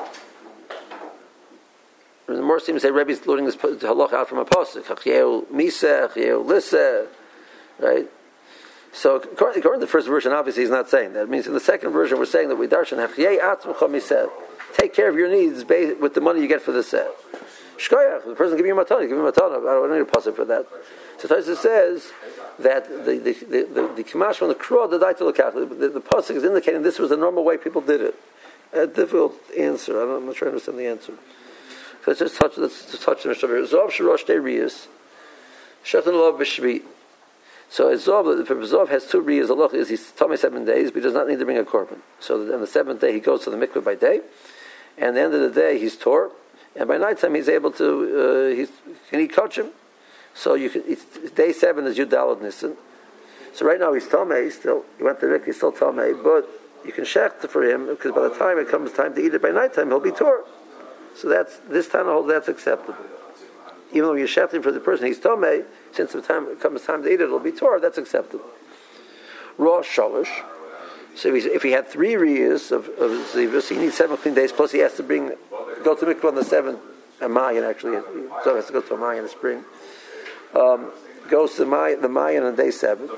The 2.27 2.43
more 2.43 2.59
seems 2.59 2.83
to 2.83 2.89
say 2.89 2.91
Rebbe's 2.91 3.25
learning 3.27 3.45
this 3.45 3.57
halach 3.57 4.13
out 4.13 4.29
from 4.29 4.39
a 4.39 4.45
pasuk. 4.45 4.85
Right? 7.79 8.11
So 8.97 9.17
according, 9.17 9.59
according 9.59 9.81
to 9.81 9.87
the 9.87 9.93
first 9.93 10.09
version, 10.09 10.33
obviously 10.33 10.63
he's 10.63 10.71
not 10.71 10.89
saying 10.89 11.13
that. 11.13 11.25
It 11.25 11.29
means 11.29 11.47
in 11.47 11.53
the 11.53 11.61
second 11.61 11.91
version 11.91 12.19
we're 12.19 12.25
saying 12.25 12.49
that 12.49 12.57
we 12.57 12.67
darshan 12.67 12.97
miseh. 13.07 14.31
Take 14.73 14.95
care 14.95 15.11
of 15.11 15.17
your 15.17 15.29
needs 15.29 15.67
with 16.01 16.15
the 16.15 16.23
money 16.23 16.41
you 16.41 16.49
get 16.49 16.63
for 16.63 16.73
the 16.73 16.83
set. 16.83 17.09
Shkoyach, 17.77 18.25
the 18.25 18.35
person 18.35 18.57
giving 18.57 18.71
you 18.71 18.75
matana, 18.75 19.03
give 19.03 19.11
you 19.11 19.17
matana. 19.17 19.59
I 19.61 19.75
don't 19.75 19.91
need 19.91 20.01
a 20.01 20.05
pasuk 20.07 20.35
for 20.35 20.47
that. 20.47 20.67
So 21.19 21.29
Taisa 21.29 21.57
says 21.57 22.11
that 22.59 22.89
the 22.89 23.19
the 23.19 23.33
the, 23.33 23.63
the, 23.65 23.93
the 23.97 24.05
Kamash 24.05 24.39
the 24.39 24.55
Kro, 24.55 24.89
the 24.89 24.99
Daita 24.99 25.19
the, 25.19 25.89
the, 25.89 26.01
pasuk 26.01 26.37
is 26.37 26.45
indicating 26.45 26.83
this 26.83 26.99
was 26.99 27.11
the 27.11 27.19
normal 27.19 27.45
way 27.45 27.59
people 27.59 27.83
did 27.83 28.01
it. 28.01 28.15
A 28.73 28.87
difficult 28.87 29.35
answer. 29.59 30.01
I'm 30.01 30.25
not 30.25 30.37
trying 30.37 30.53
to 30.53 30.55
understand 30.55 30.79
the 30.79 30.87
answer. 30.87 31.13
So 31.13 32.13
let's 32.13 32.21
just 32.21 32.37
touch. 32.37 32.57
Let's 32.57 32.91
just 32.91 33.03
touch 33.03 33.25
the 33.25 33.29
Mishnah. 33.29 33.49
Zov 33.49 33.91
Sharosh 33.91 34.25
Riyas, 34.25 34.87
Shatan 35.85 36.15
Love 36.15 36.41
B'Shvi. 36.41 36.83
So 37.69 37.95
Zov, 37.97 38.41
if 38.41 38.49
Zov 38.49 38.89
has 38.89 39.07
two 39.07 39.23
riyas, 39.23 39.51
Allah 39.51 39.69
is 39.69 39.89
he's 39.89 40.11
tummy 40.13 40.37
seven 40.37 40.65
days, 40.65 40.91
but 40.91 40.99
he 40.99 41.03
does 41.03 41.15
not 41.15 41.29
need 41.29 41.39
to 41.39 41.45
bring 41.45 41.59
a 41.59 41.65
korban. 41.65 41.99
So 42.21 42.41
on 42.55 42.61
the 42.61 42.67
seventh 42.67 43.01
day 43.01 43.13
he 43.13 43.21
goes 43.21 43.45
to 43.45 43.51
the 43.51 43.57
mikveh 43.57 43.85
by 43.85 43.95
day, 43.95 44.21
and 44.97 45.09
at 45.09 45.15
the 45.15 45.21
end 45.21 45.35
of 45.35 45.41
the 45.41 45.61
day 45.61 45.79
he's 45.79 45.97
tore, 45.97 46.31
and 46.77 46.89
by 46.89 46.97
night 46.97 47.19
time 47.19 47.35
he's 47.35 47.49
able 47.49 47.73
to 47.73 48.51
uh, 48.53 48.55
he's 48.55 48.71
can 49.11 49.21
he 49.21 49.29
coach 49.29 49.59
him? 49.59 49.71
So 50.35 50.55
you 50.55 50.71
can, 50.71 50.83
day 51.35 51.53
seven 51.53 51.87
is 51.87 51.97
Yudalad 51.99 52.43
Nissen. 52.43 52.77
So 53.55 53.65
right 53.65 53.81
now 53.81 53.95
he's 53.95 54.07
Tomei, 54.07 54.53
still, 54.53 54.85
he 54.99 55.03
went 55.03 55.19
to 55.21 55.27
Rick, 55.27 55.47
he's 55.47 55.57
still 55.57 55.73
Tomei, 55.73 56.23
but 56.23 56.47
you 56.85 56.93
can 56.93 57.05
shecht 57.05 57.49
for 57.49 57.63
him, 57.63 57.87
because 57.87 58.13
by 58.13 58.29
the 58.29 58.35
time 58.35 58.59
it 58.59 58.69
comes 58.69 58.93
time 58.93 59.15
to 59.15 59.21
eat 59.21 59.33
it 59.33 59.41
by 59.41 59.51
night 59.51 59.73
time, 59.73 59.89
he'll 59.89 59.99
be 59.99 60.11
Torah. 60.11 60.45
So 61.17 61.31
that's, 61.31 61.57
this 61.61 61.89
time 61.89 62.05
hold 62.05 62.29
that's 62.29 62.49
acceptable. 62.49 62.97
Even 63.91 64.03
though 64.03 64.15
you're 64.15 64.29
shechting 64.29 64.63
for 64.63 64.73
the 64.73 64.81
person, 64.81 65.07
he's 65.07 65.19
Tomei, 65.19 65.65
since 65.93 66.13
the 66.13 66.21
time 66.21 66.57
comes 66.57 66.83
time 66.83 67.03
to 67.03 67.09
eat 67.09 67.21
it, 67.21 67.23
it'll 67.23 67.39
be 67.39 67.53
Torah, 67.53 67.81
that's 67.81 67.99
acceptable. 67.99 68.47
Raw 69.59 69.81
Shalish. 69.81 70.45
So 71.15 71.35
if, 71.35 71.63
he 71.63 71.71
had 71.71 71.89
three 71.89 72.13
riyas 72.13 72.71
of, 72.73 72.89
of 72.89 73.11
Zivus, 73.33 73.71
he 73.71 73.77
needs 73.79 73.97
seven 73.97 74.19
clean 74.19 74.35
days, 74.35 74.53
plus 74.53 74.73
he 74.73 74.81
has 74.81 74.95
to 74.97 75.03
bring, 75.03 75.33
go 75.83 75.95
to 75.95 76.05
Mikvah 76.05 76.29
on 76.29 76.35
the 76.35 76.45
seventh, 76.45 76.81
a 77.23 77.29
Mayan 77.29 77.65
actually, 77.65 77.99
so 78.45 78.51
he 78.51 78.57
has 78.57 78.67
to 78.67 78.73
go 78.75 78.83
to 78.83 78.95
a 78.95 78.99
Mayan 78.99 79.19
in 79.19 79.25
the 79.25 79.31
spring 79.31 79.65
um, 80.57 80.91
goes 81.29 81.55
to 81.57 81.67
May, 81.67 81.95
the 81.95 82.09
Mayan 82.09 82.45
on 82.45 82.57
day 82.57 82.71
seven. 82.71 83.09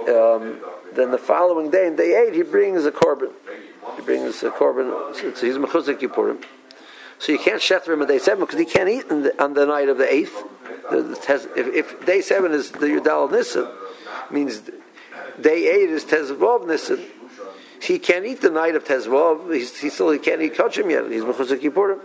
Um, 0.00 0.60
then 0.94 1.10
the 1.10 1.18
following 1.18 1.70
day, 1.70 1.86
in 1.86 1.96
day 1.96 2.26
eight, 2.26 2.34
he 2.34 2.42
brings 2.42 2.84
a 2.84 2.92
korban. 2.92 3.32
He 3.96 4.02
brings 4.02 4.42
a 4.42 4.50
korban. 4.50 5.14
So 5.14 5.46
he's 5.46 5.56
mechuzik 5.56 6.00
Yippurim. 6.00 6.44
So 7.18 7.32
you 7.32 7.38
can't 7.38 7.60
shechter 7.60 7.92
him 7.92 8.00
on 8.00 8.08
day 8.08 8.18
seven 8.18 8.40
because 8.40 8.58
he 8.58 8.64
can't 8.64 8.88
eat 8.88 9.08
the, 9.08 9.34
on 9.42 9.54
the 9.54 9.66
night 9.66 9.88
of 9.88 9.98
the 9.98 10.12
eighth. 10.12 10.44
If, 10.90 11.56
if, 11.56 12.06
day 12.06 12.20
seven 12.20 12.52
is 12.52 12.70
the 12.70 12.86
Yudal 12.86 13.30
Nissen, 13.30 13.68
means 14.30 14.62
day 15.40 15.68
eight 15.68 15.90
is 15.90 16.04
Tezvov 16.04 16.66
Nissen. 16.66 17.04
He 17.80 17.98
can't 17.98 18.24
eat 18.24 18.40
the 18.40 18.50
night 18.50 18.74
of 18.74 18.84
Tezvov. 18.84 19.52
He's, 19.52 19.78
he 19.78 19.90
still 19.90 20.10
he 20.10 20.18
can't 20.18 20.40
eat 20.42 20.54
kachim 20.54 20.90
yet. 20.90 21.10
He's 21.10 21.22
mechuzik 21.22 21.60
Yippurim. 21.60 22.00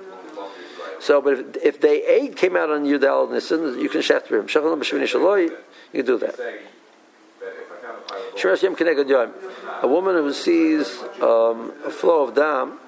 So, 0.99 1.21
but 1.21 1.33
if, 1.33 1.55
if 1.57 1.81
day 1.81 2.03
eight 2.05 2.37
came 2.37 2.55
out 2.55 2.69
on 2.69 2.85
Yudal 2.85 3.31
Nissen, 3.31 3.79
you 3.79 3.89
can 3.89 4.01
shechter 4.01 4.39
him. 4.39 4.47
Shachalam 4.47 4.79
b'shvini 4.79 5.03
shaloi, 5.03 5.49
you 5.91 6.03
can 6.03 6.05
do 6.05 6.17
that. 6.19 6.39
A 9.81 9.87
woman 9.87 10.15
who 10.15 10.33
sees 10.33 10.99
um, 11.21 11.71
a 11.85 11.91
flow 11.91 12.23
of 12.23 12.35
dam, 12.35 12.79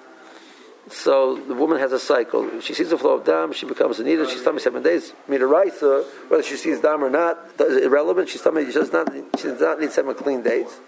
so 0.89 1.35
the 1.35 1.53
woman 1.53 1.79
has 1.79 1.91
a 1.91 1.99
cycle. 1.99 2.61
She 2.61 2.73
sees 2.73 2.91
a 2.91 2.97
flow 2.97 3.15
of 3.15 3.25
dam, 3.25 3.53
she 3.53 3.65
becomes 3.65 3.99
a 3.99 4.03
nida. 4.03 4.29
She's 4.29 4.43
tummy 4.43 4.59
seven 4.59 4.83
days. 4.83 5.13
Midaraisa, 5.27 6.05
whether 6.29 6.43
she 6.43 6.55
sees 6.55 6.79
dam 6.81 7.03
or 7.03 7.09
not, 7.09 7.37
is 7.59 7.83
irrelevant. 7.83 8.29
She's 8.29 8.41
tummy. 8.41 8.65
She 8.65 8.73
does 8.73 8.91
not. 8.91 9.11
She 9.37 9.43
does 9.43 9.61
not 9.61 9.79
need 9.79 9.91
seven 9.91 10.13
clean 10.15 10.43
days. 10.43 10.79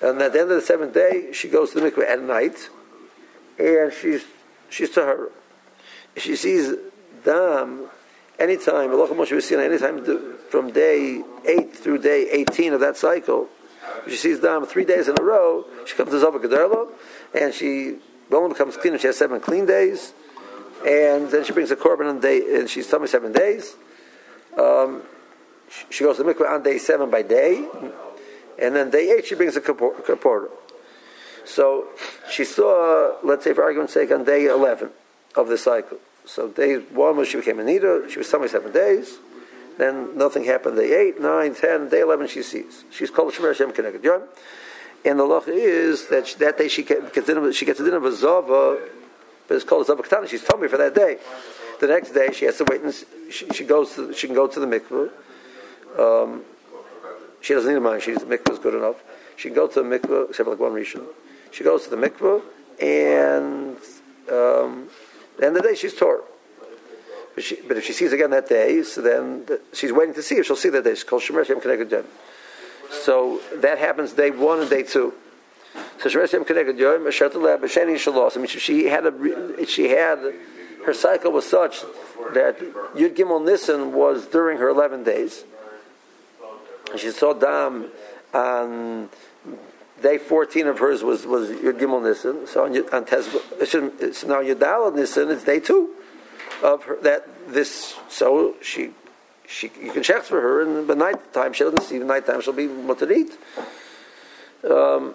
And 0.00 0.20
at 0.22 0.32
the 0.32 0.40
end 0.40 0.50
of 0.50 0.56
the 0.56 0.62
seventh 0.62 0.94
day, 0.94 1.32
she 1.32 1.48
goes 1.48 1.72
to 1.72 1.80
the 1.80 1.90
mikveh 1.90 2.08
at 2.08 2.22
night, 2.22 2.70
and 3.58 3.92
she's 3.92 4.24
she's 4.68 4.90
to 4.90 5.02
her 5.02 5.30
she 6.18 6.36
sees 6.36 6.74
dam 7.24 7.88
anytime, 8.38 8.92
anytime 8.92 10.04
from 10.50 10.72
day 10.72 11.22
8 11.46 11.76
through 11.76 11.98
day 11.98 12.28
18 12.30 12.72
of 12.72 12.80
that 12.80 12.96
cycle, 12.96 13.48
she 14.08 14.16
sees 14.16 14.40
dam 14.40 14.66
three 14.66 14.84
days 14.84 15.08
in 15.08 15.18
a 15.18 15.22
row, 15.22 15.64
she 15.86 15.94
comes 15.94 16.10
to 16.10 16.18
Zava 16.18 16.38
Gederlo, 16.38 16.88
and 17.34 17.54
she 17.54 17.96
only 18.36 18.50
becomes 18.50 18.76
clean 18.76 18.94
if 18.94 19.00
she 19.00 19.06
has 19.06 19.16
seven 19.16 19.40
clean 19.40 19.66
days, 19.66 20.12
and 20.86 21.30
then 21.30 21.44
she 21.44 21.52
brings 21.52 21.70
a 21.70 21.76
korban 21.76 22.08
on 22.08 22.20
day, 22.20 22.58
and 22.58 22.68
she's 22.68 22.86
tummy 22.86 23.06
seven 23.06 23.32
days. 23.32 23.76
Um, 24.58 25.02
she 25.90 26.04
goes 26.04 26.16
to 26.16 26.22
the 26.22 26.32
mikveh 26.32 26.50
on 26.50 26.62
day 26.62 26.78
seven 26.78 27.10
by 27.10 27.22
day, 27.22 27.66
and 28.58 28.74
then 28.74 28.90
day 28.90 29.10
eight 29.16 29.26
she 29.26 29.34
brings 29.34 29.56
a 29.56 29.60
kapor. 29.60 30.48
So 31.44 31.88
she 32.30 32.44
saw, 32.44 33.16
let's 33.22 33.44
say 33.44 33.54
for 33.54 33.64
argument's 33.64 33.94
sake, 33.94 34.10
on 34.10 34.24
day 34.24 34.46
11 34.46 34.90
of 35.34 35.48
the 35.48 35.56
cycle. 35.56 35.98
So 36.26 36.48
day 36.48 36.76
one 36.76 37.16
was 37.16 37.28
she 37.28 37.38
became 37.38 37.58
a 37.58 37.62
nida, 37.62 38.10
she 38.10 38.18
was 38.18 38.28
77 38.28 38.72
days. 38.72 39.18
Then 39.78 40.18
nothing 40.18 40.44
happened. 40.44 40.76
Day 40.76 41.08
8, 41.08 41.20
9, 41.20 41.54
10, 41.54 41.88
day 41.88 42.00
11 42.00 42.26
she 42.26 42.42
sees. 42.42 42.84
She's 42.90 43.10
called 43.10 43.32
Shemer 43.32 43.48
Hashem 43.48 43.72
Keneged. 43.72 44.22
And 45.04 45.18
the 45.18 45.24
law 45.24 45.40
is 45.46 46.08
that 46.08 46.26
she, 46.26 46.36
that 46.38 46.58
day 46.58 46.68
she 46.68 46.82
gets, 46.82 47.56
she 47.56 47.64
gets 47.64 47.80
a 47.80 47.84
din 47.84 47.94
of 47.94 48.04
a 48.04 48.12
zava, 48.12 48.78
but 49.46 49.54
it's 49.54 49.64
called 49.64 49.82
a 49.82 49.84
zava 49.86 50.02
katana. 50.02 50.28
She's 50.28 50.44
told 50.44 50.60
me 50.60 50.68
for 50.68 50.76
that 50.76 50.94
day. 50.94 51.18
The 51.80 51.86
next 51.86 52.10
day 52.10 52.30
she 52.32 52.44
has 52.46 52.58
to 52.58 52.64
wait 52.64 52.82
and 52.82 52.92
she, 53.30 53.48
she 53.50 53.64
goes 53.64 53.94
to, 53.94 54.12
she 54.12 54.26
can 54.26 54.34
go 54.34 54.46
to 54.46 54.60
the 54.60 54.66
mikveh. 54.66 55.10
Um, 55.98 56.42
she 57.40 57.54
doesn't 57.54 57.70
need 57.70 57.76
a 57.76 57.80
mind. 57.80 58.02
She's 58.02 58.18
the 58.18 58.26
mikveh 58.26 58.52
is 58.52 58.58
good 58.58 58.74
enough. 58.74 59.02
She 59.36 59.48
can 59.48 59.54
go 59.54 59.68
to 59.68 59.82
the 59.82 59.88
mikveh, 59.88 60.30
except 60.30 60.48
like 60.48 60.58
one 60.58 60.72
rishon. 60.72 61.04
She 61.52 61.64
goes 61.64 61.84
to 61.84 61.90
the 61.90 61.96
mikveh, 61.96 62.42
and 62.80 63.76
um, 64.30 64.88
the 65.38 65.46
end 65.46 65.56
of 65.56 65.62
the 65.62 65.68
day 65.68 65.74
she's 65.74 65.94
tore. 65.94 66.22
But, 67.34 67.44
but 67.68 67.76
if 67.76 67.84
she 67.84 67.92
sees 67.92 68.12
again 68.12 68.30
that 68.30 68.48
day, 68.48 68.82
so 68.82 69.00
then 69.00 69.46
the, 69.46 69.60
she's 69.72 69.92
waiting 69.92 70.14
to 70.14 70.22
see 70.22 70.36
if 70.36 70.46
she'll 70.46 70.56
see 70.56 70.70
that 70.70 70.82
day. 70.82 70.94
She's 70.94 71.04
called 71.04 71.22
Shemer 71.22 71.46
Shem 71.46 71.60
Yom. 71.62 72.04
So 72.90 73.40
that 73.56 73.78
happens 73.78 74.12
day 74.12 74.30
one 74.30 74.60
and 74.60 74.70
day 74.70 74.82
two. 74.82 75.14
So 75.98 76.08
she 76.08 76.18
had 78.84 79.06
a, 79.06 79.66
she 79.66 79.88
had, 79.88 80.34
her 80.84 80.94
cycle 80.94 81.32
was 81.32 81.48
such 81.48 81.82
that 82.34 82.58
Yud 82.94 83.16
Gimel 83.16 83.44
Nissen 83.44 83.92
was 83.92 84.26
during 84.26 84.58
her 84.58 84.68
11 84.68 85.04
days. 85.04 85.44
She 86.96 87.10
saw 87.10 87.34
Dam 87.34 87.90
on 88.32 89.08
day 90.02 90.18
14 90.18 90.66
of 90.68 90.78
hers 90.78 91.02
was, 91.02 91.26
was 91.26 91.50
Yud 91.50 91.78
Gimel 91.78 92.02
Nissen. 92.02 92.46
So 92.46 92.64
on, 92.64 92.76
on 92.94 93.04
Tez, 93.04 93.26
so 93.68 93.80
now 94.26 94.42
Yudal 94.42 94.94
Nissen, 94.94 95.30
it's 95.30 95.44
day 95.44 95.60
two 95.60 95.94
of 96.62 96.84
her, 96.84 96.96
that 97.02 97.28
this, 97.48 97.96
so 98.08 98.54
she, 98.62 98.92
she, 99.48 99.70
you 99.82 99.92
can 99.92 100.02
check 100.02 100.22
for 100.22 100.40
her, 100.40 100.62
and 100.62 100.86
the 100.86 100.94
night 100.94 101.32
time 101.32 101.52
she 101.54 101.64
doesn't 101.64 101.82
see. 101.82 101.98
Night 101.98 102.26
time 102.26 102.40
she'll 102.42 102.52
be 102.52 102.68
mutarit. 102.68 103.32
Um, 104.62 105.14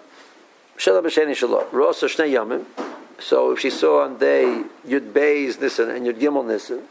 so 3.20 3.52
if 3.52 3.60
she 3.60 3.70
saw 3.70 4.04
on 4.04 4.18
day 4.18 4.64
Yud 4.88 5.14
Beis 5.14 5.62
Nissen 5.62 5.90
and 5.90 6.06
Yud 6.08 6.20
Gimel 6.20 6.46
Nissen, 6.46 6.82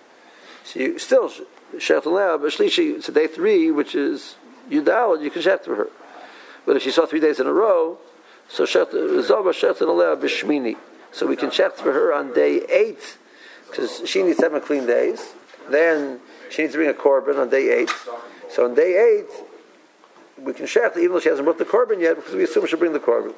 she 0.64 0.99
still 0.99 1.30
Shech 1.76 2.05
but 2.05 2.61
it's 2.61 3.07
day 3.09 3.26
three, 3.26 3.70
which 3.70 3.95
is 3.95 4.36
Yud 4.70 4.84
Yudal, 4.84 5.22
you 5.22 5.30
can 5.30 5.43
check 5.43 5.64
for 5.64 5.74
her. 5.74 5.88
But 6.64 6.76
if 6.76 6.82
she 6.82 6.90
saw 6.90 7.07
three 7.07 7.20
days 7.20 7.40
in 7.40 7.47
a 7.47 7.53
row, 7.53 7.99
so 8.49 8.64
Zova 8.64 9.53
Shech 9.53 9.78
B'Shmini. 9.78 10.76
So 11.11 11.26
we 11.26 11.36
can 11.36 11.51
check 11.51 11.74
for 11.74 11.93
her 11.93 12.14
on 12.14 12.32
day 12.32 12.62
eight, 12.70 13.18
because 13.68 14.09
she 14.09 14.22
needs 14.22 14.38
seven 14.38 14.61
clean 14.61 14.86
days. 14.86 15.34
Then 15.68 16.20
she 16.53 16.61
needs 16.61 16.74
to 16.74 16.78
bring 16.78 16.90
a 16.90 16.92
korban 16.92 17.38
on 17.38 17.48
day 17.48 17.70
eight. 17.70 17.90
So 18.50 18.66
on 18.66 18.74
day 18.74 19.20
eight, 19.20 19.44
we 20.38 20.53
can 20.53 20.66
shech, 20.66 20.98
even 20.98 21.12
though 21.12 21.20
she 21.20 21.30
hasn't 21.30 21.46
brought 21.46 21.57
the 21.57 21.64
korban 21.64 21.98
yet, 21.98 22.16
because 22.16 22.34
we 22.34 22.44
assume 22.44 22.66
she'll 22.66 22.78
bring 22.78 22.92
the 22.92 23.00
korban. 23.00 23.32